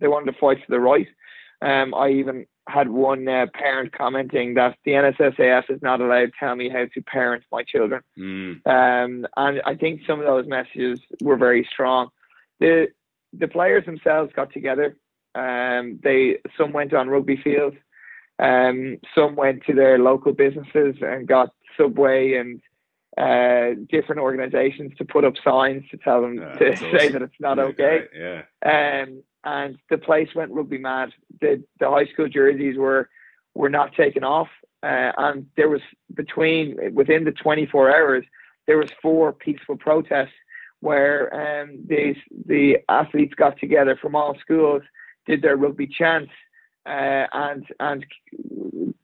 they 0.00 0.08
wanted 0.08 0.32
to 0.32 0.38
fight 0.38 0.58
for 0.58 0.70
the 0.70 0.80
right. 0.80 1.08
Um, 1.60 1.94
I 1.94 2.10
even 2.10 2.46
had 2.68 2.88
one 2.88 3.26
uh, 3.26 3.46
parent 3.54 3.92
commenting 3.96 4.54
that 4.54 4.76
the 4.84 4.92
NSSAF 4.92 5.70
is 5.70 5.80
not 5.82 6.00
allowed 6.00 6.26
to 6.26 6.32
tell 6.38 6.54
me 6.54 6.68
how 6.68 6.84
to 6.92 7.02
parent 7.02 7.42
my 7.50 7.62
children. 7.64 8.02
Mm. 8.18 8.66
Um, 8.66 9.26
and 9.36 9.62
I 9.64 9.74
think 9.74 10.02
some 10.06 10.20
of 10.20 10.26
those 10.26 10.46
messages 10.46 11.00
were 11.22 11.36
very 11.36 11.66
strong. 11.72 12.08
The 12.60 12.88
the 13.38 13.48
players 13.48 13.84
themselves 13.86 14.32
got 14.34 14.52
together. 14.52 14.96
Um, 15.34 15.98
they 16.02 16.38
some 16.56 16.72
went 16.72 16.94
on 16.94 17.08
rugby 17.08 17.36
fields. 17.42 17.76
Um, 18.38 18.98
some 19.14 19.34
went 19.34 19.64
to 19.66 19.74
their 19.74 19.98
local 19.98 20.32
businesses 20.32 20.96
and 21.02 21.26
got 21.26 21.50
Subway 21.76 22.34
and 22.34 22.60
uh, 23.16 23.80
different 23.90 24.20
organisations 24.20 24.92
to 24.98 25.04
put 25.04 25.24
up 25.24 25.34
signs 25.44 25.82
to 25.90 25.96
tell 25.96 26.22
them 26.22 26.36
Yeah, 26.36 26.52
to 26.52 26.64
that's 26.66 26.80
say 26.80 26.86
awesome. 26.86 27.12
that 27.14 27.22
it's 27.22 27.40
not 27.40 27.56
Yeah, 27.58 27.64
okay. 27.64 28.00
Yeah. 28.16 29.02
Um, 29.02 29.22
and 29.44 29.78
the 29.90 29.98
place 29.98 30.28
went 30.34 30.52
rugby 30.52 30.78
mad. 30.78 31.10
The 31.40 31.62
the 31.80 31.88
high 31.88 32.06
school 32.06 32.28
jerseys 32.28 32.76
were 32.76 33.08
were 33.54 33.70
not 33.70 33.94
taken 33.94 34.24
off, 34.24 34.48
uh, 34.82 35.12
and 35.16 35.46
there 35.56 35.68
was 35.68 35.82
between 36.14 36.94
within 36.94 37.24
the 37.24 37.32
24 37.32 37.94
hours 37.94 38.24
there 38.68 38.78
was 38.78 38.90
four 39.02 39.32
peaceful 39.32 39.76
protests 39.76 40.36
where 40.80 41.62
um, 41.62 41.80
these 41.88 42.16
the 42.46 42.76
athletes 42.88 43.34
got 43.34 43.58
together 43.58 43.98
from 44.00 44.14
all 44.14 44.36
schools, 44.40 44.82
did 45.26 45.42
their 45.42 45.56
rugby 45.56 45.88
chants, 45.88 46.30
uh, 46.86 47.26
and 47.32 47.66
and 47.80 48.06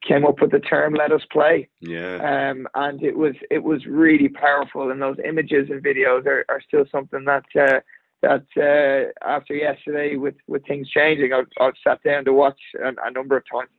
came 0.07 0.25
up 0.25 0.41
with 0.41 0.53
the 0.53 0.61
term 0.61 0.95
"Let 0.95 1.11
us 1.11 1.23
play." 1.33 1.69
Yeah. 1.81 2.51
um, 2.51 2.69
and 2.75 3.03
it 3.03 3.17
was 3.17 3.35
it 3.51 3.65
was 3.65 3.87
really 3.87 4.29
powerful. 4.29 4.91
And 4.91 5.03
those 5.03 5.17
images 5.25 5.69
and 5.71 5.83
videos 5.83 6.27
are, 6.27 6.45
are 6.49 6.61
still 6.61 6.85
something 6.93 7.25
that 7.25 7.45
uh, 7.59 7.81
that 8.25 9.13
uh, 9.23 9.27
after 9.27 9.55
yesterday, 9.55 10.17
with, 10.17 10.37
with 10.47 10.67
things 10.67 10.89
changing, 10.91 11.33
I've, 11.33 11.47
I've 11.61 11.75
sat 11.87 12.03
down 12.03 12.25
to 12.25 12.33
watch 12.33 12.61
a, 12.83 12.89
a 12.89 13.11
number 13.11 13.37
of 13.37 13.45
times. 13.51 13.71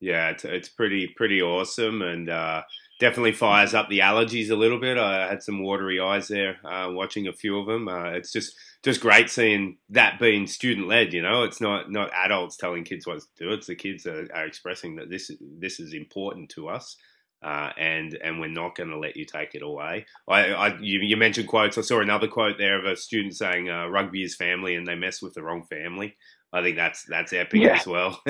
Yeah, 0.00 0.30
it's, 0.30 0.44
it's 0.44 0.68
pretty 0.68 1.06
pretty 1.16 1.40
awesome 1.40 2.02
and 2.02 2.28
uh, 2.28 2.62
definitely 3.00 3.32
fires 3.32 3.72
up 3.74 3.88
the 3.88 4.00
allergies 4.00 4.50
a 4.50 4.54
little 4.54 4.78
bit. 4.78 4.98
I 4.98 5.28
had 5.28 5.42
some 5.42 5.62
watery 5.62 5.98
eyes 5.98 6.28
there 6.28 6.56
uh, 6.64 6.90
watching 6.90 7.26
a 7.26 7.32
few 7.32 7.58
of 7.58 7.66
them. 7.66 7.88
Uh, 7.88 8.10
it's 8.10 8.32
just 8.32 8.54
just 8.82 9.00
great 9.00 9.30
seeing 9.30 9.78
that 9.90 10.18
being 10.20 10.46
student 10.46 10.88
led. 10.88 11.14
You 11.14 11.22
know, 11.22 11.44
it's 11.44 11.60
not 11.60 11.90
not 11.90 12.10
adults 12.12 12.56
telling 12.56 12.84
kids 12.84 13.06
what 13.06 13.20
to 13.20 13.26
do. 13.38 13.52
It's 13.52 13.66
the 13.66 13.74
kids 13.74 14.06
are, 14.06 14.28
are 14.34 14.46
expressing 14.46 14.96
that 14.96 15.10
this 15.10 15.30
this 15.40 15.80
is 15.80 15.94
important 15.94 16.50
to 16.50 16.68
us. 16.68 16.96
Uh, 17.44 17.70
and 17.78 18.18
and 18.24 18.40
we're 18.40 18.48
not 18.48 18.74
going 18.74 18.88
to 18.88 18.98
let 18.98 19.16
you 19.16 19.26
take 19.26 19.54
it 19.54 19.60
away. 19.62 20.06
I, 20.26 20.46
I 20.54 20.78
you, 20.80 21.00
you 21.02 21.16
mentioned 21.18 21.46
quotes. 21.46 21.76
I 21.76 21.82
saw 21.82 22.00
another 22.00 22.26
quote 22.26 22.56
there 22.56 22.78
of 22.78 22.86
a 22.86 22.96
student 22.96 23.36
saying 23.36 23.68
uh, 23.68 23.86
rugby 23.88 24.22
is 24.22 24.34
family, 24.34 24.74
and 24.76 24.86
they 24.86 24.94
mess 24.94 25.20
with 25.20 25.34
the 25.34 25.42
wrong 25.42 25.64
family. 25.68 26.16
I 26.54 26.62
think 26.62 26.76
that's 26.76 27.02
that's 27.04 27.32
epic 27.32 27.60
Yeah. 27.62 27.76
as 27.80 27.86
well. 27.86 28.18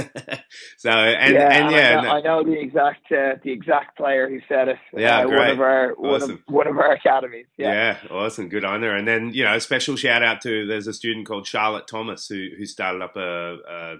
so 0.78 0.90
and 0.90 1.34
yeah, 1.34 1.52
and 1.52 1.70
yeah, 1.70 1.98
I, 1.98 2.02
know, 2.02 2.10
I 2.10 2.20
know 2.22 2.42
the 2.42 2.58
exact 2.58 3.12
uh, 3.12 3.34
the 3.44 3.52
exact 3.52 3.96
player 3.96 4.28
who 4.28 4.40
said 4.48 4.68
it. 4.68 4.78
Yeah, 4.96 5.20
uh, 5.20 5.28
one 5.28 5.50
of 5.50 5.60
our 5.60 5.94
one 5.94 6.14
Awesome. 6.14 6.30
of 6.32 6.38
one 6.46 6.66
of 6.66 6.76
our 6.78 6.92
academies. 6.92 7.46
Yeah. 7.58 7.98
Yeah, 8.02 8.16
awesome, 8.16 8.48
good 8.48 8.64
on 8.64 8.82
her. 8.82 8.96
And 8.96 9.06
then 9.06 9.30
you 9.34 9.44
know, 9.44 9.58
special 9.58 9.94
shout 9.96 10.22
out 10.22 10.40
to 10.40 10.66
there's 10.66 10.86
a 10.86 10.94
student 10.94 11.26
called 11.28 11.46
Charlotte 11.46 11.86
Thomas 11.86 12.26
who 12.26 12.48
who 12.56 12.64
started 12.64 13.02
up 13.02 13.14
a, 13.16 13.56
a, 13.70 13.96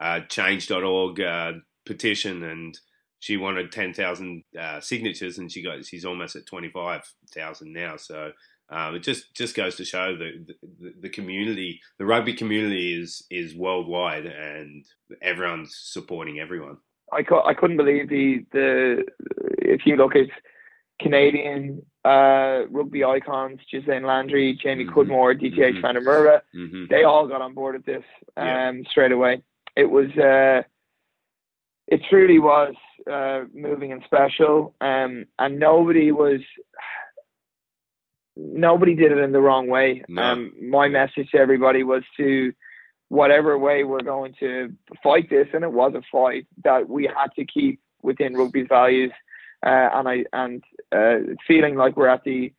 a 0.00 0.20
Change.org 0.28 1.20
uh, 1.20 1.52
petition, 1.86 2.42
and 2.44 2.78
she 3.22 3.36
wanted 3.36 3.70
ten 3.70 3.94
thousand 3.94 4.42
uh, 4.58 4.80
signatures, 4.80 5.38
and 5.38 5.50
she 5.50 5.62
got 5.62 5.84
she's 5.86 6.04
almost 6.04 6.34
at 6.34 6.44
twenty 6.46 6.68
five 6.70 7.02
thousand 7.32 7.72
now. 7.72 7.96
So. 7.96 8.32
Um, 8.70 8.94
it 8.94 9.00
just, 9.02 9.34
just 9.34 9.54
goes 9.54 9.74
to 9.76 9.84
show 9.84 10.16
that 10.16 10.46
the, 10.80 10.94
the 11.02 11.08
community, 11.10 11.78
the 11.98 12.06
rugby 12.06 12.32
community, 12.32 12.98
is 12.98 13.22
is 13.30 13.54
worldwide, 13.54 14.24
and 14.24 14.82
everyone's 15.20 15.76
supporting 15.76 16.40
everyone. 16.40 16.78
I 17.12 17.22
cou- 17.22 17.42
I 17.44 17.52
couldn't 17.52 17.76
believe 17.76 18.08
the 18.08 18.46
the 18.52 19.04
if 19.74 19.84
you 19.84 19.96
look 19.96 20.16
at 20.16 20.28
Canadian 21.02 21.82
uh, 22.06 22.62
rugby 22.70 23.04
icons, 23.04 23.60
Ghislaine 23.70 24.04
Landry, 24.04 24.58
Jamie 24.62 24.86
Mhm. 24.86 24.94
Cudmore, 24.94 25.34
DTH 25.34 25.74
Mhm. 25.76 25.82
Van 25.82 25.94
der 25.96 26.00
Merwe, 26.00 26.40
hmm 26.54 26.84
they 26.88 27.02
all 27.04 27.26
got 27.28 27.42
on 27.42 27.52
board 27.52 27.74
with 27.74 27.84
this 27.84 28.04
um, 28.38 28.46
Yeah. 28.46 28.72
straight 28.90 29.12
away. 29.12 29.42
It 29.76 29.90
was 29.90 30.10
uh, 30.16 30.62
it 31.88 32.00
truly 32.08 32.38
was 32.38 32.74
uh, 33.10 33.44
moving 33.54 33.92
and 33.92 34.02
special, 34.04 34.74
um, 34.80 35.26
and 35.38 35.58
nobody 35.58 36.12
was 36.12 36.40
nobody 38.36 38.94
did 38.94 39.12
it 39.12 39.18
in 39.18 39.32
the 39.32 39.40
wrong 39.40 39.68
way. 39.68 40.02
No. 40.08 40.22
Um, 40.22 40.52
my 40.60 40.88
message 40.88 41.30
to 41.32 41.38
everybody 41.38 41.82
was 41.82 42.02
to 42.16 42.52
whatever 43.08 43.58
way 43.58 43.84
we're 43.84 44.00
going 44.02 44.34
to 44.40 44.72
fight 45.02 45.28
this, 45.28 45.48
and 45.52 45.64
it 45.64 45.72
was 45.72 45.92
a 45.94 46.02
fight 46.10 46.46
that 46.64 46.88
we 46.88 47.04
had 47.04 47.28
to 47.36 47.44
keep 47.44 47.80
within 48.02 48.34
rugby's 48.34 48.66
values, 48.68 49.12
uh, 49.64 49.88
and 49.94 50.08
I 50.08 50.24
and 50.32 50.64
uh, 50.92 51.34
feeling 51.46 51.76
like 51.76 51.96
we're 51.96 52.08
at 52.08 52.24
the 52.24 52.52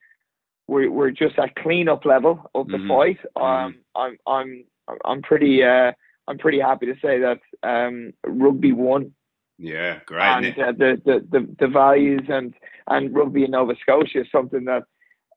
we're, 0.67 0.89
we're 0.89 1.11
just 1.11 1.37
at 1.39 1.55
cleanup 1.55 2.05
level 2.05 2.49
of 2.55 2.67
the 2.67 2.77
Mhm. 2.77 2.87
fight. 2.87 3.19
Um, 3.35 3.75
I'm 3.95 4.17
I'm 4.27 4.63
I'm 5.03 5.21
pretty 5.21 5.63
uh, 5.63 5.91
I'm 6.27 6.37
pretty 6.37 6.59
happy 6.59 6.85
to 6.85 6.95
say 7.01 7.19
that 7.19 7.39
um, 7.63 8.13
rugby 8.25 8.71
won, 8.71 9.13
Yeah, 9.63 9.99
great. 10.05 10.21
and 10.21 10.45
uh, 10.59 10.73
the, 10.77 11.01
the, 11.05 11.27
the 11.31 11.55
the 11.61 11.67
values 11.69 12.23
and 12.29 12.53
and 12.87 13.15
rugby 13.15 13.45
in 13.45 13.51
Nova 13.51 13.75
Scotia 13.81 14.21
is 14.21 14.27
something 14.31 14.65
that 14.65 14.83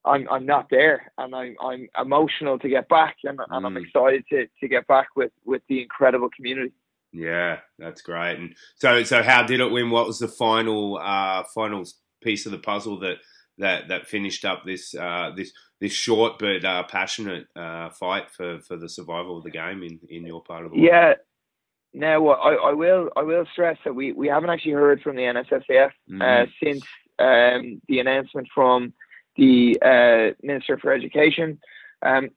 I'm 0.04 0.28
I'm 0.30 0.46
not 0.46 0.68
there, 0.70 1.12
and 1.18 1.34
I'm 1.34 1.56
I'm 1.60 1.88
emotional 2.00 2.58
to 2.58 2.68
get 2.68 2.88
back, 2.88 3.16
and, 3.24 3.38
and 3.50 3.66
I'm 3.66 3.74
Mm. 3.74 3.84
excited 3.84 4.24
to, 4.30 4.46
to 4.60 4.68
get 4.68 4.86
back 4.88 5.08
with, 5.16 5.32
with 5.44 5.62
the 5.68 5.82
incredible 5.82 6.30
community. 6.36 6.72
Yeah, 7.12 7.60
that's 7.78 8.02
great. 8.02 8.38
And 8.38 8.54
so, 8.76 9.02
so 9.04 9.22
how 9.22 9.44
did 9.44 9.60
it 9.60 9.70
win? 9.70 9.90
What 9.90 10.06
was 10.06 10.18
the 10.18 10.28
final, 10.28 10.98
uh, 10.98 11.44
final 11.54 11.84
piece 12.22 12.46
of 12.46 12.52
the 12.52 12.58
puzzle 12.58 13.00
that 13.00 13.18
that 13.58 13.88
that 13.88 14.06
finished 14.06 14.44
up 14.44 14.64
this 14.66 14.94
uh, 14.94 15.30
this 15.36 15.52
this 15.80 15.92
short 15.92 16.38
but 16.38 16.64
uh, 16.64 16.82
passionate 16.84 17.46
uh, 17.56 17.90
fight 17.90 18.30
for, 18.30 18.60
for 18.60 18.76
the 18.76 18.88
survival 18.88 19.38
of 19.38 19.44
the 19.44 19.50
game 19.50 19.82
in, 19.82 20.00
in 20.10 20.26
your 20.26 20.42
part 20.42 20.64
of 20.66 20.72
the 20.72 20.78
world? 20.78 20.92
Yeah. 20.92 21.14
Now, 21.96 22.28
I, 22.28 22.52
I 22.54 22.72
will 22.74 23.08
I 23.16 23.22
will 23.22 23.46
stress 23.52 23.78
that 23.84 23.94
we, 23.94 24.12
we 24.12 24.28
haven't 24.28 24.50
actually 24.50 24.72
heard 24.72 25.00
from 25.00 25.16
the 25.16 25.22
NSSAF 25.22 25.86
uh, 25.86 25.90
Mhm. 26.10 26.52
since 26.62 26.84
um, 27.18 27.80
the 27.88 28.00
announcement 28.00 28.48
from 28.54 28.92
the 29.36 29.78
uh, 29.82 30.34
Minister 30.46 30.76
for 30.76 30.92
Education. 30.92 31.58
Um, 32.02 32.28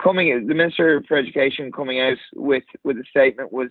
coming 0.00 0.46
the 0.46 0.54
Minister 0.54 1.02
for 1.08 1.16
Education 1.16 1.72
coming 1.72 1.98
out 2.00 2.18
with, 2.36 2.62
with 2.84 2.96
a 2.98 3.04
statement 3.10 3.52
was 3.52 3.70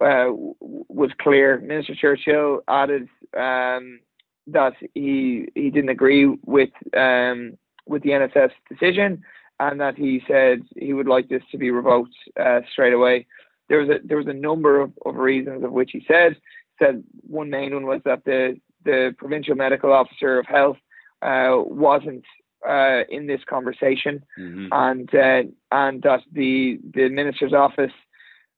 uh, 0.00 0.28
was 0.60 1.10
clear. 1.20 1.58
Minister 1.58 1.96
Churchill 1.96 2.60
added 2.68 3.08
um, 3.36 3.98
that 4.46 4.74
he 4.94 5.48
he 5.56 5.70
didn't 5.70 5.90
agree 5.90 6.26
with 6.46 6.70
um, 6.96 7.58
with 7.84 8.04
the 8.04 8.10
NSS 8.10 8.52
decision, 8.70 9.24
and 9.58 9.80
that 9.80 9.96
he 9.96 10.22
said 10.28 10.62
he 10.76 10.92
would 10.92 11.08
like 11.08 11.28
this 11.28 11.42
to 11.50 11.58
be 11.58 11.72
revoked 11.72 12.14
uh, 12.38 12.60
straight 12.70 12.92
away. 12.92 13.26
There 13.68 13.78
was 13.78 13.88
a 13.88 13.98
there 14.04 14.16
was 14.16 14.26
a 14.26 14.32
number 14.32 14.80
of, 14.80 14.92
of 15.04 15.16
reasons 15.16 15.64
of 15.64 15.72
which 15.72 15.90
he 15.92 16.04
said 16.08 16.36
said 16.78 17.02
one 17.22 17.50
main 17.50 17.74
one 17.74 17.86
was 17.86 18.00
that 18.04 18.24
the 18.24 18.58
the 18.84 19.14
provincial 19.18 19.54
medical 19.54 19.92
officer 19.92 20.38
of 20.38 20.46
health 20.46 20.78
uh, 21.22 21.56
wasn't 21.56 22.24
uh, 22.66 23.02
in 23.08 23.26
this 23.26 23.42
conversation, 23.44 24.22
Mhm. 24.38 24.68
and 24.72 25.14
uh, 25.14 25.42
and 25.72 26.02
that 26.02 26.22
the 26.32 26.78
the 26.94 27.08
minister's 27.08 27.52
office 27.52 27.92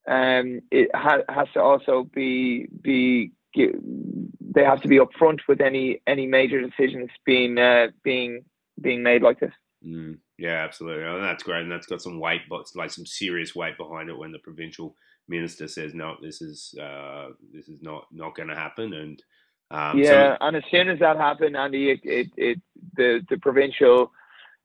um, 0.07 0.61
it 0.71 0.91
ha- 0.95 1.25
has 1.29 1.49
to 1.55 1.61
also 1.63 2.05
be 2.15 2.67
be 2.83 3.33
they 3.55 4.65
have 4.65 4.81
to 4.83 4.89
be 4.89 4.99
upfront 4.99 5.41
with 5.49 5.61
any 5.61 6.01
any 6.07 6.27
major 6.27 6.61
decisions 6.61 7.11
being 7.25 7.59
uh, 7.59 7.89
being 8.03 8.45
being 8.81 9.03
made 9.03 9.23
like 9.23 9.41
this. 9.41 9.53
Mm, 9.87 10.19
yeah, 10.41 10.65
absolutely. 10.65 11.05
And 11.05 11.23
that's 11.23 11.43
great. 11.43 11.63
And 11.63 11.73
that's 11.73 11.87
got 11.87 12.03
some 12.03 12.19
weight, 12.19 12.43
but 12.49 12.65
like 12.75 12.91
some 12.91 13.07
serious 13.07 13.55
weight 13.55 13.77
behind 13.77 14.09
it 14.09 14.19
when 14.19 14.33
the 14.33 14.39
provincial 14.39 14.97
minister 15.29 15.69
says, 15.69 15.95
no, 15.95 16.17
this 16.21 16.41
is, 16.41 16.75
uh, 16.81 17.29
this 17.53 17.69
is 17.69 17.81
not, 17.83 18.07
not 18.11 18.35
going 18.35 18.49
to 18.49 18.55
happen. 18.55 18.93
And, 18.95 19.23
um, 19.71 19.99
yeah, 19.99 20.37
so, 20.37 20.37
and 20.41 20.57
as 20.57 20.63
soon 20.71 20.89
as 20.89 20.99
that 20.99 21.17
happened, 21.17 21.57
Andy, 21.57 21.91
it, 21.91 22.01
it, 22.03 22.27
it 22.37 22.61
the 22.97 23.21
the 23.31 23.39
provincial 23.39 24.11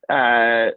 uh, 0.10 0.70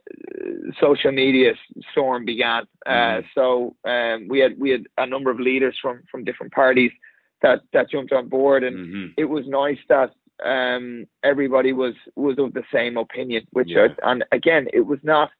social 0.80 1.12
media 1.12 1.52
storm 1.92 2.24
began. 2.24 2.64
Uh, 2.84 2.90
Mhm. 2.90 3.24
so 3.34 3.76
um, 3.84 4.28
we 4.28 4.38
had 4.40 4.58
we 4.58 4.70
had 4.70 4.84
a 4.98 5.06
number 5.06 5.30
of 5.30 5.40
leaders 5.40 5.78
from 5.80 6.02
from 6.10 6.24
different 6.24 6.52
parties 6.52 6.92
that 7.40 7.60
that 7.72 7.90
jumped 7.90 8.12
on 8.12 8.28
board, 8.28 8.64
and 8.64 8.76
mhm. 8.76 9.14
it 9.16 9.24
was 9.24 9.46
nice 9.46 9.78
that 9.88 10.12
um, 10.44 11.06
everybody 11.22 11.72
was 11.72 11.94
was 12.16 12.38
of 12.38 12.54
the 12.54 12.64
same 12.72 12.96
opinion. 12.96 13.46
Which 13.50 13.68
Yeah. 13.70 13.88
I, 14.02 14.12
and 14.12 14.24
again, 14.32 14.68
it 14.72 14.86
was 14.86 15.00
not. 15.02 15.30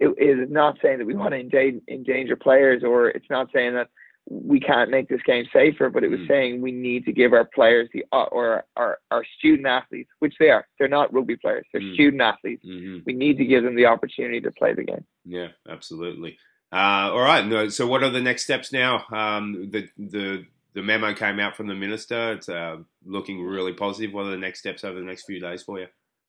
It, 0.00 0.08
it 0.18 0.38
is 0.40 0.50
not 0.50 0.78
saying 0.82 0.98
that 0.98 1.06
we 1.06 1.14
want 1.14 1.32
to 1.32 1.38
endanger, 1.38 1.80
endanger 1.88 2.36
players, 2.36 2.82
or 2.82 3.08
it's 3.08 3.30
not 3.30 3.48
saying 3.52 3.74
that 3.74 3.88
we 4.28 4.58
can't 4.58 4.90
make 4.90 5.08
this 5.08 5.20
game 5.26 5.44
safer, 5.52 5.90
but 5.90 6.02
it 6.02 6.08
was 6.08 6.20
mm. 6.20 6.28
saying 6.28 6.62
we 6.62 6.72
need 6.72 7.04
to 7.04 7.12
give 7.12 7.32
our 7.32 7.44
players 7.44 7.88
the 7.92 8.04
uh, 8.12 8.24
or 8.24 8.64
our 8.76 8.98
our 9.10 9.24
student 9.38 9.66
athletes, 9.66 10.10
which 10.18 10.34
they 10.40 10.50
are. 10.50 10.66
They're 10.78 10.88
not 10.88 11.12
rugby 11.12 11.36
players. 11.36 11.66
They're 11.72 11.82
mm. 11.82 11.94
student 11.94 12.22
athletes. 12.22 12.64
Mm-hmm. 12.64 13.00
We 13.06 13.12
need 13.12 13.38
to 13.38 13.44
give 13.44 13.64
them 13.64 13.76
the 13.76 13.86
opportunity 13.86 14.40
to 14.40 14.50
play 14.50 14.74
the 14.74 14.84
game. 14.84 15.04
Yeah, 15.24 15.48
absolutely. 15.68 16.38
Uh, 16.72 17.10
all 17.12 17.20
right. 17.20 17.72
So, 17.72 17.86
what 17.86 18.02
are 18.02 18.10
the 18.10 18.20
next 18.20 18.44
steps 18.44 18.72
now? 18.72 19.04
Um, 19.12 19.70
the 19.70 19.88
the 19.98 20.46
the 20.74 20.82
memo 20.82 21.14
came 21.14 21.38
out 21.38 21.56
from 21.56 21.66
the 21.66 21.74
minister. 21.74 22.32
It's 22.32 22.48
uh, 22.48 22.78
looking 23.04 23.42
really 23.42 23.72
positive. 23.72 24.12
What 24.12 24.26
are 24.26 24.30
the 24.30 24.36
next 24.36 24.60
steps 24.60 24.84
over 24.84 24.98
the 24.98 25.06
next 25.06 25.24
few 25.24 25.40
days 25.40 25.62
for 25.62 25.78
you 25.78 25.86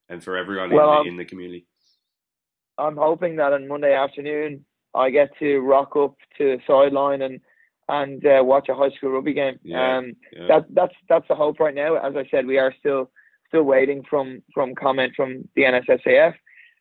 and 0.10 0.24
for 0.24 0.38
everyone 0.38 0.72
well, 0.72 1.00
in, 1.00 1.04
the, 1.04 1.10
in 1.12 1.18
the 1.18 1.26
community? 1.26 1.68
I'm 2.78 2.98
hoping 2.98 3.38
that 3.38 3.54
on 3.54 3.68
Monday 3.68 3.94
afternoon 3.94 4.66
I 4.94 5.10
get 5.10 5.30
to 5.40 5.60
rock 5.60 5.96
up 5.96 6.16
to 6.38 6.58
the 6.58 6.60
sideline 6.68 7.22
and 7.22 7.40
and 7.88 8.26
uh, 8.26 8.44
watch 8.44 8.68
a 8.70 8.74
high 8.74 8.90
school 8.92 9.12
rugby 9.12 9.34
game. 9.34 9.60
Yeah, 9.64 9.98
um, 9.98 10.14
yeah. 10.32 10.48
That 10.48 10.66
that's 10.74 10.94
that's 11.08 11.28
the 11.28 11.36
hope 11.36 11.60
right 11.60 11.76
now. 11.76 11.96
As 11.96 12.16
I 12.16 12.28
said, 12.30 12.48
we 12.48 12.58
are 12.58 12.74
still 12.80 13.12
still 13.48 13.64
waiting 13.64 14.04
from 14.10 14.42
from 14.54 14.74
comment 14.76 15.14
from 15.16 15.48
the 15.56 15.64
NSSAF, 15.64 16.34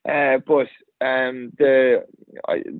uh, 0.08 0.38
but 0.46 0.66
um, 1.04 1.52
the 1.58 2.04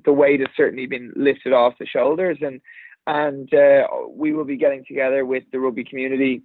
the 0.05 0.13
weight 0.13 0.39
has 0.39 0.49
certainly 0.57 0.87
been 0.87 1.13
lifted 1.15 1.53
off 1.53 1.73
the 1.79 1.85
shoulders, 1.85 2.37
and 2.41 2.59
and 3.07 3.53
uh, 3.53 3.87
we 4.09 4.33
will 4.33 4.45
be 4.45 4.57
getting 4.57 4.83
together 4.85 5.25
with 5.25 5.43
the 5.51 5.59
rugby 5.59 5.83
community 5.83 6.43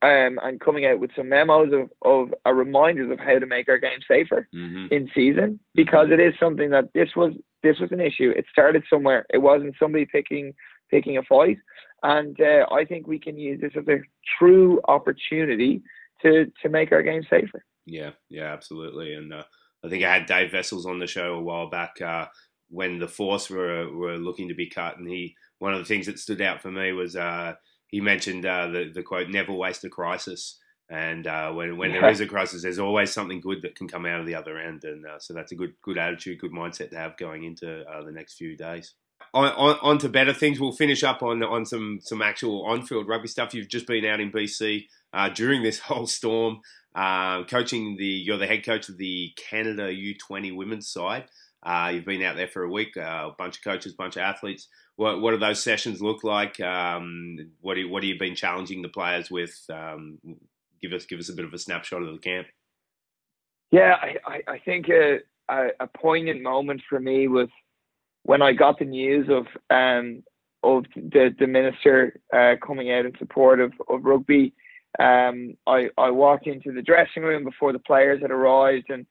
um, 0.00 0.38
and 0.42 0.60
coming 0.60 0.86
out 0.86 1.00
with 1.00 1.10
some 1.16 1.28
memos 1.28 1.72
of, 1.72 1.90
of 2.02 2.34
uh, 2.46 2.52
reminders 2.52 3.10
of 3.10 3.18
how 3.18 3.38
to 3.38 3.46
make 3.46 3.68
our 3.68 3.78
game 3.78 4.00
safer 4.06 4.48
mm-hmm. 4.54 4.86
in 4.92 5.10
season 5.14 5.60
because 5.74 6.08
it 6.10 6.20
is 6.20 6.34
something 6.40 6.70
that 6.70 6.92
this 6.94 7.10
was 7.16 7.32
this 7.62 7.78
was 7.78 7.92
an 7.92 8.00
issue. 8.00 8.32
It 8.36 8.46
started 8.50 8.82
somewhere. 8.90 9.24
It 9.32 9.38
wasn't 9.38 9.76
somebody 9.78 10.04
picking 10.04 10.54
picking 10.90 11.16
a 11.16 11.22
fight, 11.22 11.58
and 12.02 12.36
uh, 12.40 12.66
I 12.72 12.84
think 12.84 13.06
we 13.06 13.18
can 13.18 13.38
use 13.38 13.60
this 13.60 13.72
as 13.76 13.86
a 13.88 14.00
true 14.38 14.80
opportunity 14.88 15.82
to 16.22 16.46
to 16.62 16.68
make 16.68 16.92
our 16.92 17.02
game 17.02 17.22
safer. 17.28 17.64
Yeah, 17.86 18.10
yeah, 18.28 18.52
absolutely. 18.52 19.14
And 19.14 19.32
uh, 19.32 19.44
I 19.84 19.88
think 19.88 20.04
I 20.04 20.12
had 20.12 20.26
Dave 20.26 20.52
Wessels 20.52 20.86
on 20.86 20.98
the 20.98 21.06
show 21.06 21.34
a 21.34 21.42
while 21.42 21.68
back 21.68 22.00
uh, 22.00 22.26
when 22.70 22.98
the 22.98 23.08
Force 23.08 23.50
were 23.50 23.90
were 23.92 24.16
looking 24.16 24.48
to 24.48 24.54
be 24.54 24.68
cut, 24.68 24.98
and 24.98 25.08
he 25.08 25.36
one 25.62 25.74
of 25.74 25.78
the 25.78 25.84
things 25.84 26.06
that 26.06 26.18
stood 26.18 26.42
out 26.42 26.60
for 26.60 26.72
me 26.72 26.92
was 26.92 27.14
uh, 27.14 27.54
he 27.86 28.00
mentioned 28.00 28.44
uh, 28.44 28.66
the 28.66 28.90
the 28.92 29.02
quote 29.02 29.28
"Never 29.28 29.52
waste 29.52 29.84
a 29.84 29.88
crisis." 29.88 30.58
And 30.90 31.26
uh, 31.28 31.52
when 31.52 31.78
when 31.78 31.92
there 31.92 32.10
is 32.10 32.20
a 32.20 32.26
crisis, 32.26 32.62
there's 32.62 32.80
always 32.80 33.12
something 33.12 33.40
good 33.40 33.62
that 33.62 33.76
can 33.76 33.86
come 33.86 34.04
out 34.04 34.18
of 34.18 34.26
the 34.26 34.34
other 34.34 34.58
end, 34.58 34.82
and 34.82 35.06
uh, 35.06 35.20
so 35.20 35.32
that's 35.32 35.52
a 35.52 35.54
good 35.54 35.74
good 35.80 35.98
attitude, 35.98 36.40
good 36.40 36.50
mindset 36.50 36.90
to 36.90 36.96
have 36.96 37.16
going 37.16 37.44
into 37.44 37.82
uh, 37.82 38.02
the 38.02 38.10
next 38.10 38.34
few 38.34 38.56
days. 38.56 38.94
On, 39.32 39.44
on, 39.52 39.78
on, 39.82 39.98
to 39.98 40.08
better 40.08 40.34
things, 40.34 40.58
we'll 40.58 40.72
finish 40.72 41.04
up 41.04 41.22
on 41.22 41.44
on 41.44 41.64
some 41.64 42.00
some 42.02 42.22
actual 42.22 42.66
on 42.66 42.84
field 42.84 43.06
rugby 43.06 43.28
stuff. 43.28 43.54
You've 43.54 43.68
just 43.68 43.86
been 43.86 44.04
out 44.04 44.18
in 44.18 44.32
BC 44.32 44.86
uh, 45.14 45.28
during 45.28 45.62
this 45.62 45.78
whole 45.88 46.08
storm, 46.08 46.60
uh, 46.96 47.44
coaching 47.44 47.96
the 47.96 48.04
you're 48.04 48.36
the 48.36 48.48
head 48.48 48.66
coach 48.66 48.88
of 48.88 48.98
the 48.98 49.30
Canada 49.36 49.92
U20 49.94 50.56
women's 50.56 50.88
side. 50.88 51.26
Uh, 51.62 51.92
you've 51.94 52.04
been 52.04 52.22
out 52.22 52.34
there 52.34 52.48
for 52.48 52.64
a 52.64 52.70
week, 52.70 52.96
a 52.96 53.30
bunch 53.38 53.58
of 53.58 53.62
coaches, 53.62 53.92
bunch 53.92 54.16
of 54.16 54.22
athletes. 54.22 54.66
What 55.02 55.20
what 55.20 55.32
do 55.32 55.38
those 55.38 55.60
sessions 55.60 56.00
look 56.00 56.22
like? 56.22 56.60
Um, 56.60 57.50
what 57.60 57.74
do, 57.74 57.88
what 57.88 58.04
have 58.04 58.08
you 58.08 58.16
been 58.20 58.36
challenging 58.36 58.82
the 58.82 58.88
players 58.88 59.32
with? 59.32 59.52
Um, 59.68 60.20
give 60.80 60.92
us 60.92 61.06
give 61.06 61.18
us 61.18 61.28
a 61.28 61.32
bit 61.32 61.44
of 61.44 61.52
a 61.52 61.58
snapshot 61.58 62.02
of 62.02 62.12
the 62.12 62.18
camp. 62.18 62.46
Yeah, 63.72 63.96
I, 64.24 64.42
I 64.46 64.58
think 64.60 64.88
a, 64.90 65.18
a, 65.48 65.68
a 65.80 65.86
poignant 65.88 66.40
moment 66.40 66.82
for 66.88 67.00
me 67.00 67.26
was 67.26 67.48
when 68.22 68.42
I 68.42 68.52
got 68.52 68.78
the 68.78 68.84
news 68.84 69.28
of 69.28 69.46
um, 69.70 70.22
of 70.62 70.84
the 70.94 71.34
the 71.36 71.48
minister 71.48 72.20
uh, 72.32 72.54
coming 72.64 72.92
out 72.92 73.04
in 73.04 73.12
support 73.18 73.58
of, 73.58 73.72
of 73.88 74.04
rugby. 74.04 74.54
Um, 75.00 75.54
I 75.66 75.90
I 75.98 76.12
walked 76.12 76.46
into 76.46 76.70
the 76.70 76.82
dressing 76.82 77.24
room 77.24 77.42
before 77.42 77.72
the 77.72 77.80
players 77.80 78.22
had 78.22 78.30
arrived, 78.30 78.88
and 78.88 79.04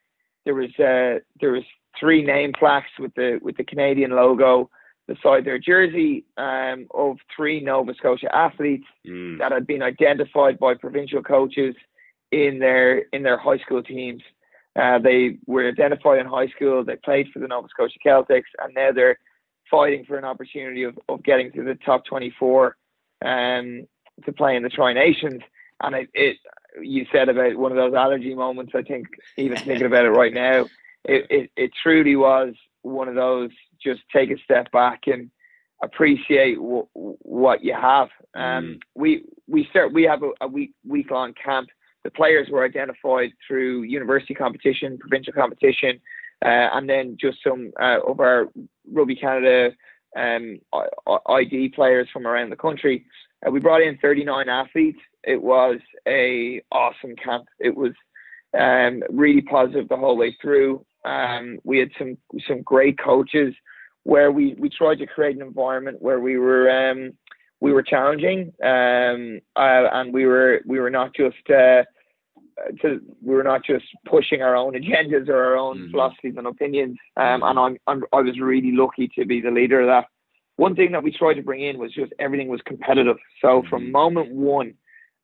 there 0.45 0.55
was 0.55 0.69
uh, 0.79 1.19
there 1.41 1.51
was 1.51 1.63
three 1.99 2.23
name 2.23 2.53
plaques 2.57 2.97
with 2.97 3.13
the 3.15 3.39
with 3.41 3.57
the 3.57 3.65
Canadian 3.65 4.11
logo 4.11 4.69
beside 5.07 5.45
their 5.45 5.59
jersey 5.59 6.25
um, 6.37 6.87
of 6.93 7.17
three 7.35 7.59
Nova 7.59 7.93
Scotia 7.95 8.33
athletes 8.33 8.85
mm. 9.07 9.39
that 9.39 9.51
had 9.51 9.67
been 9.67 9.81
identified 9.81 10.59
by 10.59 10.73
provincial 10.73 11.21
coaches 11.21 11.75
in 12.31 12.59
their 12.59 12.99
in 13.13 13.23
their 13.23 13.37
high 13.37 13.57
school 13.57 13.83
teams. 13.83 14.21
Uh, 14.79 14.99
they 14.99 15.37
were 15.47 15.67
identified 15.67 16.19
in 16.19 16.25
high 16.25 16.47
school. 16.47 16.83
They 16.83 16.95
played 16.95 17.27
for 17.33 17.39
the 17.39 17.47
Nova 17.47 17.67
Scotia 17.69 17.99
Celtics, 18.05 18.43
and 18.59 18.73
now 18.73 18.91
they're 18.93 19.19
fighting 19.69 20.05
for 20.05 20.17
an 20.17 20.25
opportunity 20.25 20.83
of, 20.83 20.97
of 21.09 21.23
getting 21.23 21.51
to 21.53 21.63
the 21.63 21.75
top 21.85 22.05
24 22.05 22.77
um, 23.23 23.87
to 24.25 24.31
play 24.31 24.55
in 24.55 24.63
the 24.63 24.69
Tri 24.69 24.93
Nations. 24.93 25.41
And 25.81 25.95
it, 25.95 26.09
it, 26.13 26.37
you 26.81 27.05
said 27.11 27.27
about 27.27 27.57
one 27.57 27.71
of 27.71 27.77
those 27.77 27.93
allergy 27.93 28.33
moments. 28.33 28.73
I 28.75 28.83
think 28.83 29.07
even 29.37 29.57
thinking 29.57 29.87
about 29.87 30.05
it 30.05 30.11
right 30.11 30.33
now, 30.33 30.67
it, 31.05 31.25
it, 31.29 31.51
it 31.55 31.71
truly 31.81 32.15
was 32.15 32.53
one 32.83 33.07
of 33.07 33.15
those 33.15 33.49
just 33.83 34.01
take 34.13 34.31
a 34.31 34.37
step 34.43 34.71
back 34.71 35.01
and 35.07 35.29
appreciate 35.83 36.55
w- 36.55 36.87
what 36.93 37.63
you 37.63 37.73
have. 37.73 38.09
Um, 38.35 38.41
mm. 38.43 38.79
We 38.95 39.23
we 39.47 39.67
start 39.69 39.93
we 39.93 40.03
have 40.03 40.23
a, 40.23 40.31
a 40.41 40.47
week 40.47 40.73
week 40.87 41.11
long 41.11 41.33
camp. 41.33 41.69
The 42.03 42.11
players 42.11 42.49
were 42.49 42.65
identified 42.65 43.31
through 43.47 43.83
university 43.83 44.33
competition, 44.33 44.97
provincial 44.97 45.33
competition, 45.33 45.99
uh, 46.43 46.73
and 46.73 46.89
then 46.89 47.17
just 47.19 47.37
some 47.43 47.71
uh, 47.79 47.99
of 48.07 48.19
our 48.19 48.47
Rugby 48.91 49.15
Canada 49.15 49.71
um, 50.17 50.59
ID 51.27 51.69
players 51.69 52.07
from 52.11 52.25
around 52.25 52.49
the 52.49 52.55
country. 52.55 53.05
Uh, 53.45 53.51
we 53.51 53.59
brought 53.59 53.81
in 53.81 53.97
39 53.99 54.49
athletes. 54.49 54.99
It 55.23 55.41
was 55.41 55.77
a 56.07 56.61
awesome 56.71 57.15
camp. 57.23 57.45
It 57.59 57.75
was 57.75 57.91
um, 58.59 59.03
really 59.09 59.41
positive 59.41 59.87
the 59.87 59.97
whole 59.97 60.17
way 60.17 60.35
through. 60.41 60.85
Um, 61.05 61.59
we 61.63 61.79
had 61.79 61.89
some 61.97 62.17
some 62.47 62.61
great 62.61 62.97
coaches 62.99 63.53
where 64.03 64.31
we, 64.31 64.55
we 64.57 64.69
tried 64.69 64.95
to 64.95 65.05
create 65.05 65.35
an 65.35 65.41
environment 65.41 66.01
where 66.01 66.19
we 66.19 66.37
were 66.37 66.69
um, 66.69 67.13
we 67.59 67.71
were 67.71 67.83
challenging 67.83 68.51
um, 68.63 69.39
uh, 69.55 69.87
and 69.93 70.13
we 70.13 70.25
were 70.25 70.61
we 70.65 70.79
were 70.79 70.89
not 70.89 71.13
just 71.13 71.49
uh, 71.49 71.83
to, 72.81 73.01
we 73.21 73.35
were 73.35 73.43
not 73.43 73.63
just 73.63 73.85
pushing 74.05 74.41
our 74.41 74.55
own 74.55 74.73
agendas 74.73 75.29
or 75.29 75.43
our 75.43 75.55
own 75.55 75.77
mm-hmm. 75.77 75.91
philosophies 75.91 76.35
and 76.37 76.47
opinions. 76.47 76.97
Um, 77.17 77.43
and 77.43 77.59
I'm, 77.59 77.77
I'm, 77.87 78.03
i 78.13 78.21
was 78.21 78.39
really 78.39 78.71
lucky 78.73 79.09
to 79.17 79.25
be 79.25 79.41
the 79.41 79.51
leader 79.51 79.81
of 79.81 79.87
that. 79.87 80.05
One 80.57 80.75
thing 80.75 80.91
that 80.91 81.03
we 81.03 81.11
tried 81.11 81.35
to 81.35 81.43
bring 81.43 81.61
in 81.61 81.79
was 81.79 81.93
just 81.93 82.13
everything 82.19 82.47
was 82.47 82.61
competitive. 82.65 83.17
So 83.41 83.63
from 83.69 83.83
mm-hmm. 83.83 83.91
moment 83.91 84.31
one, 84.31 84.73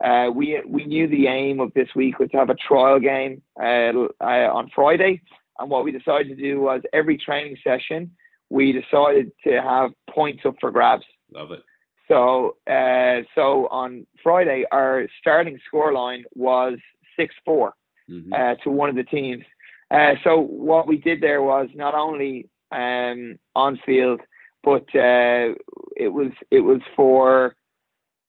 uh, 0.04 0.30
we 0.34 0.62
we 0.68 0.86
knew 0.86 1.08
the 1.08 1.26
aim 1.26 1.60
of 1.60 1.74
this 1.74 1.90
week 1.96 2.20
was 2.20 2.30
to 2.30 2.38
have 2.38 2.52
a 2.52 2.56
trial 2.56 3.00
game 3.00 3.42
uh, 3.60 3.92
uh, 4.22 4.50
on 4.54 4.70
Friday, 4.76 5.22
and 5.58 5.72
what 5.72 5.84
we 5.84 5.92
decided 5.92 6.28
to 6.28 6.36
do 6.36 6.62
was 6.62 6.82
every 6.94 7.18
training 7.18 7.58
session 7.64 8.12
we 8.50 8.72
decided 8.72 9.32
to 9.44 9.62
have 9.62 9.92
points 10.10 10.44
up 10.46 10.56
for 10.60 10.72
grabs. 10.72 11.06
Love 11.34 11.52
it. 11.52 11.64
So, 12.08 12.56
uh, 12.70 13.24
so 13.36 13.68
on 13.70 14.08
Friday, 14.24 14.66
our 14.72 15.08
starting 15.20 15.60
scoreline 15.72 16.24
was 16.34 16.78
6 17.20 17.36
4 17.44 17.74
mm-hmm. 18.10 18.34
uh, 18.34 18.56
to 18.64 18.70
one 18.70 18.90
of 18.90 18.96
the 18.96 19.04
teams. 19.04 19.44
Uh, 19.92 20.14
so, 20.24 20.40
what 20.40 20.88
we 20.88 20.98
did 20.98 21.22
there 21.22 21.42
was 21.42 21.70
not 21.76 21.94
only 21.94 22.50
um, 22.72 23.38
on 23.56 23.80
field, 23.86 24.22
but 24.64 24.84
uh, 24.96 25.54
it 25.96 26.12
was 26.12 26.32
it 26.52 26.60
was 26.60 26.82
for 26.96 27.56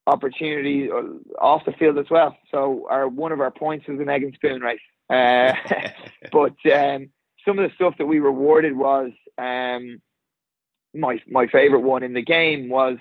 opportunity 0.07 0.89
uh, 0.89 1.41
off 1.41 1.65
the 1.65 1.73
field 1.73 1.97
as 1.97 2.09
well. 2.09 2.35
So, 2.51 2.87
our 2.89 3.07
one 3.07 3.31
of 3.31 3.41
our 3.41 3.51
points 3.51 3.87
was 3.87 3.99
an 3.99 4.09
egg 4.09 4.23
and 4.23 4.33
spoon 4.33 4.61
race. 4.61 4.79
Uh, 5.09 5.53
but 6.31 6.55
um, 6.73 7.09
some 7.45 7.59
of 7.59 7.69
the 7.69 7.75
stuff 7.75 7.95
that 7.97 8.05
we 8.05 8.19
rewarded 8.19 8.75
was 8.75 9.11
um, 9.37 10.01
my 10.93 11.21
my 11.29 11.47
favorite 11.47 11.81
one 11.81 12.03
in 12.03 12.13
the 12.13 12.21
game 12.21 12.69
was 12.69 12.97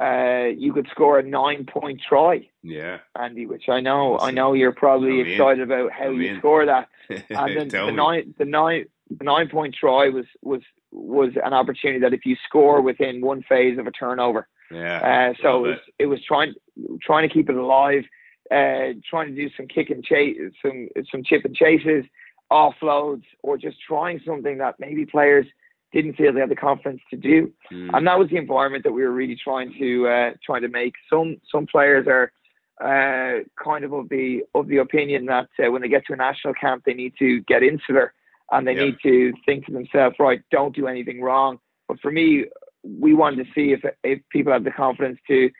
uh, 0.00 0.46
you 0.56 0.72
could 0.72 0.86
score 0.90 1.18
a 1.18 1.22
nine 1.22 1.66
point 1.66 2.00
try. 2.06 2.48
Yeah, 2.62 2.98
Andy, 3.18 3.46
which 3.46 3.68
I 3.68 3.80
know 3.80 4.18
I 4.18 4.30
know 4.30 4.52
you're 4.52 4.72
probably 4.72 5.20
excited 5.20 5.62
in. 5.62 5.70
about 5.70 5.92
how 5.92 6.06
I'm 6.06 6.20
you 6.20 6.34
in. 6.34 6.38
score 6.38 6.66
that. 6.66 6.88
And 7.30 7.56
then 7.56 7.68
the 7.68 7.90
nine 7.90 8.34
the 8.38 8.44
nine 8.44 8.84
the 9.10 9.24
nine 9.24 9.48
point 9.48 9.74
try 9.74 10.08
was 10.08 10.26
was 10.42 10.60
was 10.92 11.30
an 11.42 11.52
opportunity 11.52 12.00
that 12.00 12.12
if 12.12 12.24
you 12.24 12.36
score 12.46 12.80
within 12.80 13.20
one 13.20 13.42
phase 13.42 13.78
of 13.78 13.86
a 13.86 13.90
turnover. 13.90 14.48
Yeah. 14.70 15.32
Uh, 15.32 15.42
so 15.42 15.64
it 15.64 15.68
was, 15.68 15.78
it. 15.98 16.02
it 16.04 16.06
was 16.06 16.20
trying 16.24 16.54
trying 17.00 17.28
to 17.28 17.32
keep 17.34 17.48
it 17.48 17.56
alive, 17.56 18.04
uh, 18.50 18.94
trying 19.08 19.28
to 19.28 19.34
do 19.34 19.48
some 19.56 19.66
kick 19.66 19.90
and 19.90 20.04
chase, 20.04 20.36
some 20.62 20.88
some 21.10 21.24
chip 21.24 21.44
and 21.44 21.56
chases, 21.56 22.04
offloads, 22.52 23.24
or 23.42 23.58
just 23.58 23.78
trying 23.80 24.20
something 24.24 24.58
that 24.58 24.76
maybe 24.78 25.06
players 25.06 25.46
didn't 25.92 26.14
feel 26.14 26.32
they 26.32 26.40
had 26.40 26.50
the 26.50 26.56
confidence 26.56 27.00
to 27.10 27.16
do. 27.16 27.52
Mm. 27.72 27.90
And 27.94 28.06
that 28.06 28.18
was 28.18 28.28
the 28.28 28.36
environment 28.36 28.84
that 28.84 28.92
we 28.92 29.02
were 29.02 29.12
really 29.12 29.36
trying 29.42 29.74
to 29.78 30.08
uh, 30.08 30.30
trying 30.44 30.62
to 30.62 30.68
make. 30.68 30.94
Some 31.10 31.36
some 31.50 31.66
players 31.66 32.06
are 32.06 32.32
uh, 32.80 33.42
kind 33.62 33.84
of 33.84 33.92
of 33.92 34.08
the 34.08 34.42
of 34.54 34.68
the 34.68 34.78
opinion 34.78 35.26
that 35.26 35.48
uh, 35.64 35.70
when 35.70 35.82
they 35.82 35.88
get 35.88 36.06
to 36.06 36.12
a 36.12 36.16
national 36.16 36.54
camp, 36.54 36.84
they 36.84 36.94
need 36.94 37.14
to 37.18 37.40
get 37.42 37.62
insular 37.62 38.12
and 38.50 38.66
they 38.66 38.74
need 38.74 38.96
to 39.02 39.32
think 39.44 39.66
to 39.66 39.72
themselves, 39.72 40.16
right, 40.18 40.40
don't 40.50 40.74
do 40.74 40.86
anything 40.86 41.20
wrong. 41.20 41.58
But 41.86 42.00
for 42.00 42.10
me, 42.10 42.46
we 42.82 43.14
wanted 43.14 43.44
to 43.44 43.52
see 43.54 43.72
if 43.72 43.80
if 44.04 44.20
people 44.30 44.52
had 44.52 44.64
the 44.64 44.70
confidence 44.70 45.18
to 45.28 45.50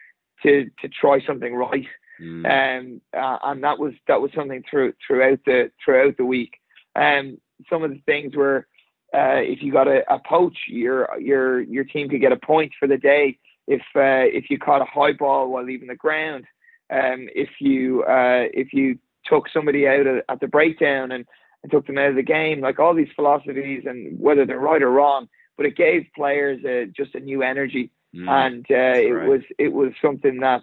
to 0.43 0.71
to 0.81 0.89
try 0.89 1.21
something 1.27 1.55
right. 1.55 1.87
Mm. 2.21 2.81
Um, 2.81 3.01
uh, 3.17 3.39
and 3.45 3.63
that 3.63 3.79
was 3.79 3.93
that 4.09 4.21
was 4.21 4.31
something 4.35 4.63
through 4.69 4.95
throughout 5.07 5.41
the 5.47 5.71
throughout 5.85 6.17
the 6.17 6.25
week. 6.25 6.59
Um, 6.97 7.39
some 7.71 7.83
of 7.83 7.91
the 7.91 8.01
things 8.07 8.35
were 8.35 8.67
uh, 9.15 9.41
if 9.41 9.63
you 9.63 9.73
got 9.73 9.89
a, 9.89 10.03
a 10.13 10.19
poach, 10.19 10.57
your 10.69 11.09
your 11.19 11.61
your 11.61 11.85
team 11.85 12.09
could 12.09 12.21
get 12.21 12.33
a 12.33 12.37
point 12.37 12.73
for 12.79 12.87
the 12.87 12.99
day. 12.99 13.39
If 13.67 13.83
uh, 13.97 14.29
if 14.37 14.51
you 14.51 14.59
caught 14.59 14.83
a 14.83 14.87
high 14.87 15.13
ball 15.13 15.51
while 15.51 15.65
leaving 15.65 15.89
the 15.89 15.95
ground, 15.95 16.45
um, 16.91 17.29
if 17.35 17.49
you 17.61 18.03
uh, 18.05 18.49
if 18.53 18.73
you 18.73 18.99
took 19.25 19.49
somebody 19.53 19.87
out 19.87 20.07
at, 20.07 20.25
at 20.29 20.41
the 20.41 20.47
breakdown 20.47 21.13
and, 21.13 21.27
and 21.63 21.73
took 21.73 21.87
them 21.87 21.99
out 21.99 22.11
of 22.11 22.17
the 22.17 22.23
game, 22.23 22.61
like 22.61 22.79
all 22.79 22.95
these 22.95 23.09
philosophies 23.15 23.85
and 23.87 24.19
whether 24.19 24.47
they're 24.47 24.59
right 24.59 24.83
or 24.83 24.91
wrong, 24.91 25.29
but 25.57 25.67
it 25.67 25.77
gave 25.77 26.07
players 26.15 26.65
uh, 26.65 26.91
just 26.97 27.15
a 27.15 27.21
new 27.21 27.43
energy, 27.43 27.91
mm, 28.15 28.29
and 28.29 28.67
uh, 28.71 28.99
it 28.99 29.29
was 29.29 29.41
it 29.59 29.73
was 29.73 29.93
something 30.03 30.41
that 30.41 30.63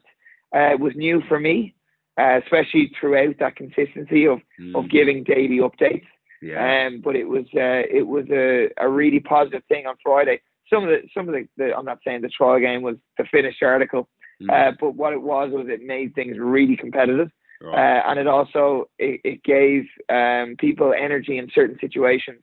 uh, 0.55 0.77
was 0.79 0.93
new 0.95 1.21
for 1.27 1.39
me, 1.39 1.75
uh, 2.19 2.39
especially 2.43 2.91
throughout 2.99 3.36
that 3.39 3.55
consistency 3.55 4.25
of 4.25 4.39
mm. 4.60 4.75
of 4.75 4.89
giving 4.89 5.23
daily 5.23 5.58
updates. 5.60 6.05
Yeah. 6.41 6.87
Um, 6.87 7.01
but 7.03 7.15
it 7.15 7.25
was 7.25 7.45
uh, 7.55 7.83
it 7.89 8.05
was 8.05 8.25
a, 8.31 8.69
a 8.77 8.89
really 8.89 9.19
positive 9.19 9.63
thing 9.67 9.85
on 9.85 9.95
Friday. 10.03 10.41
Some 10.71 10.83
of 10.83 10.89
the 10.89 11.07
some 11.13 11.27
of 11.27 11.33
the, 11.33 11.47
the 11.57 11.75
I'm 11.75 11.85
not 11.85 11.99
saying 12.05 12.21
the 12.21 12.29
trial 12.29 12.59
game 12.59 12.81
was 12.81 12.95
the 13.17 13.25
finished 13.31 13.61
article, 13.63 14.09
mm. 14.41 14.49
uh, 14.49 14.75
but 14.79 14.95
what 14.95 15.13
it 15.13 15.21
was 15.21 15.51
was 15.51 15.67
it 15.69 15.81
made 15.81 16.13
things 16.15 16.37
really 16.39 16.75
competitive. 16.75 17.29
Right. 17.61 17.73
Uh, 17.73 18.09
and 18.09 18.19
it 18.19 18.27
also 18.27 18.89
it, 18.99 19.21
it 19.23 19.43
gave 19.43 19.85
um, 20.09 20.55
people 20.59 20.93
energy 20.93 21.37
in 21.37 21.49
certain 21.53 21.77
situations, 21.79 22.41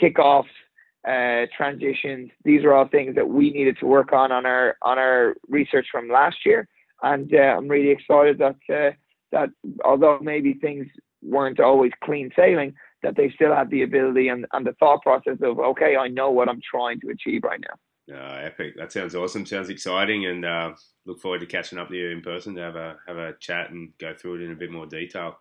kickoffs, 0.00 0.44
uh, 1.06 1.46
transitions. 1.56 2.30
These 2.44 2.64
are 2.64 2.72
all 2.72 2.88
things 2.88 3.14
that 3.14 3.28
we 3.28 3.50
needed 3.50 3.76
to 3.80 3.86
work 3.86 4.12
on 4.12 4.32
on 4.32 4.46
our 4.46 4.76
on 4.82 4.98
our 4.98 5.34
research 5.48 5.86
from 5.92 6.08
last 6.08 6.38
year, 6.46 6.66
and 7.02 7.32
uh, 7.34 7.38
I'm 7.38 7.68
really 7.68 7.90
excited 7.90 8.38
that 8.38 8.56
uh, 8.74 8.94
that 9.32 9.50
although 9.84 10.18
maybe 10.22 10.54
things 10.54 10.86
weren't 11.22 11.60
always 11.60 11.92
clean 12.02 12.30
sailing, 12.36 12.74
that 13.04 13.16
they 13.16 13.30
still 13.30 13.54
have 13.54 13.70
the 13.70 13.82
ability 13.82 14.28
and, 14.28 14.46
and 14.52 14.66
the 14.66 14.72
thought 14.80 15.02
process 15.02 15.36
of 15.42 15.58
okay, 15.58 15.96
I 15.96 16.08
know 16.08 16.30
what 16.30 16.48
I'm 16.48 16.60
trying 16.68 17.00
to 17.00 17.10
achieve 17.10 17.42
right 17.44 17.60
now. 17.60 17.76
Uh, 18.12 18.38
epic! 18.44 18.74
That 18.76 18.92
sounds 18.92 19.14
awesome. 19.14 19.46
Sounds 19.46 19.70
exciting, 19.70 20.26
and 20.26 20.44
uh, 20.44 20.72
look 21.06 21.20
forward 21.20 21.40
to 21.40 21.46
catching 21.46 21.78
up 21.78 21.88
with 21.88 21.98
you 21.98 22.10
in 22.10 22.20
person 22.20 22.54
to 22.56 22.60
have 22.60 22.76
a 22.76 22.96
have 23.06 23.16
a 23.16 23.34
chat 23.40 23.70
and 23.70 23.92
go 23.98 24.12
through 24.14 24.36
it 24.36 24.42
in 24.42 24.52
a 24.52 24.56
bit 24.56 24.70
more 24.70 24.86
detail. 24.86 25.38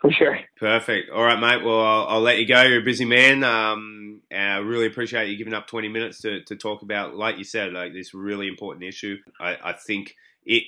For 0.00 0.10
sure. 0.10 0.38
Perfect. 0.56 1.10
All 1.10 1.22
right, 1.22 1.38
mate. 1.38 1.64
Well, 1.64 1.80
I'll, 1.80 2.06
I'll 2.06 2.20
let 2.20 2.38
you 2.38 2.46
go. 2.46 2.62
You're 2.62 2.80
a 2.80 2.84
busy 2.84 3.04
man. 3.04 3.44
Um, 3.44 4.22
I 4.32 4.56
really 4.56 4.86
appreciate 4.86 5.28
you 5.28 5.36
giving 5.36 5.52
up 5.52 5.66
20 5.66 5.88
minutes 5.88 6.22
to, 6.22 6.42
to 6.44 6.56
talk 6.56 6.80
about, 6.80 7.16
like 7.16 7.36
you 7.36 7.44
said, 7.44 7.74
like 7.74 7.92
this 7.92 8.14
really 8.14 8.48
important 8.48 8.84
issue. 8.84 9.18
I, 9.38 9.58
I 9.62 9.72
think 9.74 10.16
it 10.46 10.64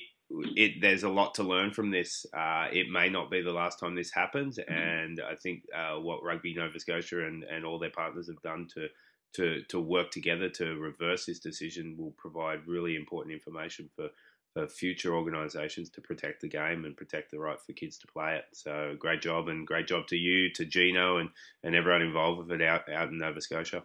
it 0.55 0.81
there's 0.81 1.03
a 1.03 1.09
lot 1.09 1.35
to 1.35 1.43
learn 1.43 1.71
from 1.71 1.91
this. 1.91 2.25
Uh, 2.35 2.67
it 2.71 2.89
may 2.89 3.09
not 3.09 3.29
be 3.29 3.41
the 3.41 3.51
last 3.51 3.79
time 3.79 3.95
this 3.95 4.11
happens, 4.11 4.57
mm-hmm. 4.57 4.73
and 4.73 5.21
I 5.21 5.35
think 5.35 5.63
uh, 5.75 5.99
what 5.99 6.23
Rugby 6.23 6.53
Nova 6.53 6.79
Scotia 6.79 7.25
and, 7.25 7.43
and 7.43 7.65
all 7.65 7.79
their 7.79 7.89
partners 7.89 8.27
have 8.27 8.41
done 8.41 8.67
to 8.75 8.87
to 9.35 9.61
to 9.69 9.79
work 9.79 10.11
together 10.11 10.49
to 10.49 10.75
reverse 10.75 11.25
this 11.25 11.39
decision 11.39 11.95
will 11.97 12.13
provide 12.17 12.67
really 12.67 12.95
important 12.95 13.33
information 13.33 13.89
for 13.95 14.09
for 14.53 14.67
future 14.67 15.15
organisations 15.15 15.89
to 15.89 16.01
protect 16.01 16.41
the 16.41 16.47
game 16.47 16.85
and 16.85 16.95
protect 16.95 17.31
the 17.31 17.39
right 17.39 17.59
for 17.59 17.73
kids 17.73 17.97
to 17.97 18.07
play 18.07 18.35
it. 18.35 18.45
So 18.53 18.95
great 18.99 19.21
job 19.21 19.47
and 19.47 19.65
great 19.65 19.87
job 19.87 20.05
to 20.07 20.15
you, 20.15 20.51
to 20.53 20.65
Gino, 20.65 21.17
and 21.17 21.29
and 21.63 21.75
everyone 21.75 22.01
involved 22.01 22.39
with 22.39 22.51
it 22.51 22.61
out 22.61 22.91
out 22.91 23.09
in 23.09 23.17
Nova 23.17 23.41
Scotia. 23.41 23.83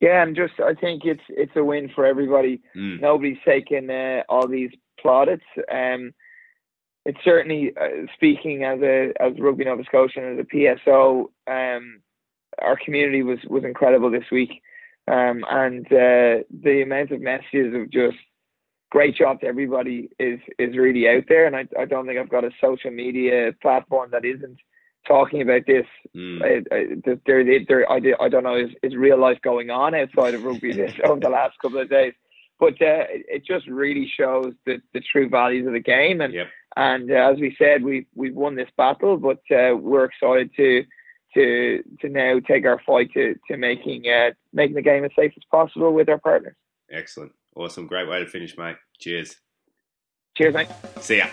Yeah, 0.00 0.22
and 0.22 0.36
just 0.36 0.60
I 0.60 0.74
think 0.74 1.02
it's 1.04 1.22
it's 1.28 1.56
a 1.56 1.64
win 1.64 1.90
for 1.94 2.04
everybody. 2.04 2.60
Mm. 2.76 3.00
Nobody's 3.00 3.38
taking 3.46 3.88
uh, 3.88 4.22
all 4.28 4.46
these 4.46 4.70
plaudits. 5.02 5.44
Um, 5.72 6.12
it's 7.04 7.18
certainly 7.24 7.72
uh, 7.80 8.06
speaking 8.14 8.64
as 8.64 8.80
a 8.82 9.12
as 9.20 9.32
Rugby 9.38 9.64
Nova 9.64 9.84
Scotia 9.84 10.20
and 10.20 10.38
as 10.38 10.46
a 10.46 10.56
PSO. 10.56 11.26
Um, 11.46 12.00
our 12.60 12.76
community 12.84 13.22
was 13.22 13.38
was 13.48 13.64
incredible 13.64 14.10
this 14.10 14.30
week, 14.32 14.62
um, 15.08 15.44
and 15.48 15.86
uh, 15.86 16.42
the 16.62 16.82
amount 16.82 17.12
of 17.12 17.20
messages 17.20 17.74
of 17.74 17.90
just 17.90 18.16
great 18.90 19.14
job 19.16 19.40
to 19.40 19.46
everybody 19.46 20.08
is 20.18 20.40
is 20.58 20.76
really 20.76 21.08
out 21.08 21.24
there. 21.28 21.46
And 21.46 21.54
I 21.54 21.66
I 21.78 21.84
don't 21.84 22.06
think 22.06 22.18
I've 22.18 22.28
got 22.28 22.44
a 22.44 22.50
social 22.60 22.90
media 22.90 23.52
platform 23.62 24.10
that 24.10 24.24
isn't 24.24 24.58
talking 25.06 25.42
about 25.42 25.62
this. 25.66 25.86
Mm. 26.14 26.42
I, 26.42 26.74
I, 26.74 26.86
there, 27.24 27.44
there, 27.68 27.90
I, 27.90 28.00
I 28.20 28.28
don't 28.28 28.44
know, 28.44 28.56
is, 28.56 28.70
is 28.82 28.96
real 28.96 29.18
life 29.18 29.38
going 29.42 29.70
on 29.70 29.94
outside 29.94 30.34
of 30.34 30.44
rugby 30.44 30.72
this 30.76 30.92
over 31.04 31.20
the 31.20 31.28
last 31.28 31.58
couple 31.60 31.78
of 31.78 31.88
days? 31.88 32.14
But 32.58 32.74
uh, 32.74 33.04
it 33.10 33.44
just 33.44 33.66
really 33.66 34.10
shows 34.18 34.52
the, 34.64 34.80
the 34.94 35.00
true 35.00 35.28
values 35.28 35.66
of 35.66 35.74
the 35.74 35.80
game. 35.80 36.20
And 36.20 36.32
yep. 36.32 36.46
and 36.76 37.10
uh, 37.10 37.32
as 37.32 37.38
we 37.38 37.54
said, 37.58 37.82
we've 37.82 38.06
we've 38.14 38.34
won 38.34 38.54
this 38.54 38.70
battle, 38.76 39.16
but 39.18 39.40
uh, 39.50 39.76
we're 39.76 40.04
excited 40.04 40.50
to 40.56 40.84
to 41.34 41.82
to 42.00 42.08
now 42.08 42.40
take 42.40 42.64
our 42.64 42.80
fight 42.86 43.12
to 43.12 43.34
to 43.48 43.56
making 43.56 44.08
uh, 44.08 44.30
making 44.52 44.74
the 44.74 44.82
game 44.82 45.04
as 45.04 45.10
safe 45.18 45.32
as 45.36 45.42
possible 45.50 45.92
with 45.92 46.08
our 46.08 46.18
partners. 46.18 46.56
Excellent, 46.90 47.32
awesome, 47.54 47.86
great 47.86 48.08
way 48.08 48.20
to 48.20 48.26
finish, 48.26 48.56
mate. 48.56 48.76
Cheers. 48.98 49.36
Cheers, 50.36 50.54
mate. 50.54 50.68
See 51.00 51.18
ya. 51.18 51.26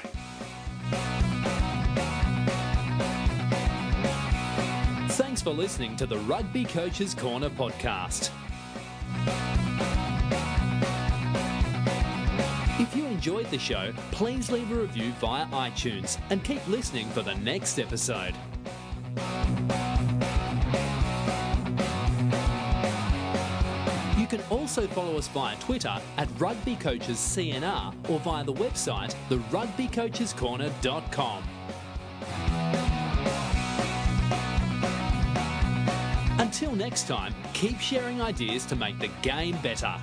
Thanks 5.14 5.42
for 5.42 5.52
listening 5.52 5.96
to 5.98 6.06
the 6.06 6.18
Rugby 6.20 6.66
Coaches 6.66 7.14
Corner 7.14 7.50
podcast. 7.50 8.30
Enjoyed 13.24 13.50
the 13.52 13.58
show, 13.58 13.94
please 14.12 14.52
leave 14.52 14.70
a 14.70 14.76
review 14.76 15.14
via 15.14 15.46
iTunes 15.46 16.18
and 16.30 16.44
keep 16.44 16.60
listening 16.68 17.08
for 17.12 17.22
the 17.22 17.34
next 17.36 17.80
episode. 17.80 18.34
You 24.20 24.28
can 24.28 24.42
also 24.50 24.86
follow 24.88 25.18
us 25.18 25.30
via 25.30 25.56
Twitter 25.62 25.96
at 26.18 26.28
Rugby 26.38 26.76
Coaches 26.76 27.16
CNR 27.16 27.94
or 28.10 28.20
via 28.20 28.44
the 28.44 28.56
website 28.56 29.16
therugbycoachescorner.com. 29.30 31.44
Until 36.40 36.76
next 36.76 37.08
time, 37.08 37.34
keep 37.54 37.80
sharing 37.80 38.22
ideas 38.22 38.66
to 38.66 38.76
make 38.76 39.00
the 39.00 39.08
game 39.22 39.56
better. 39.64 39.96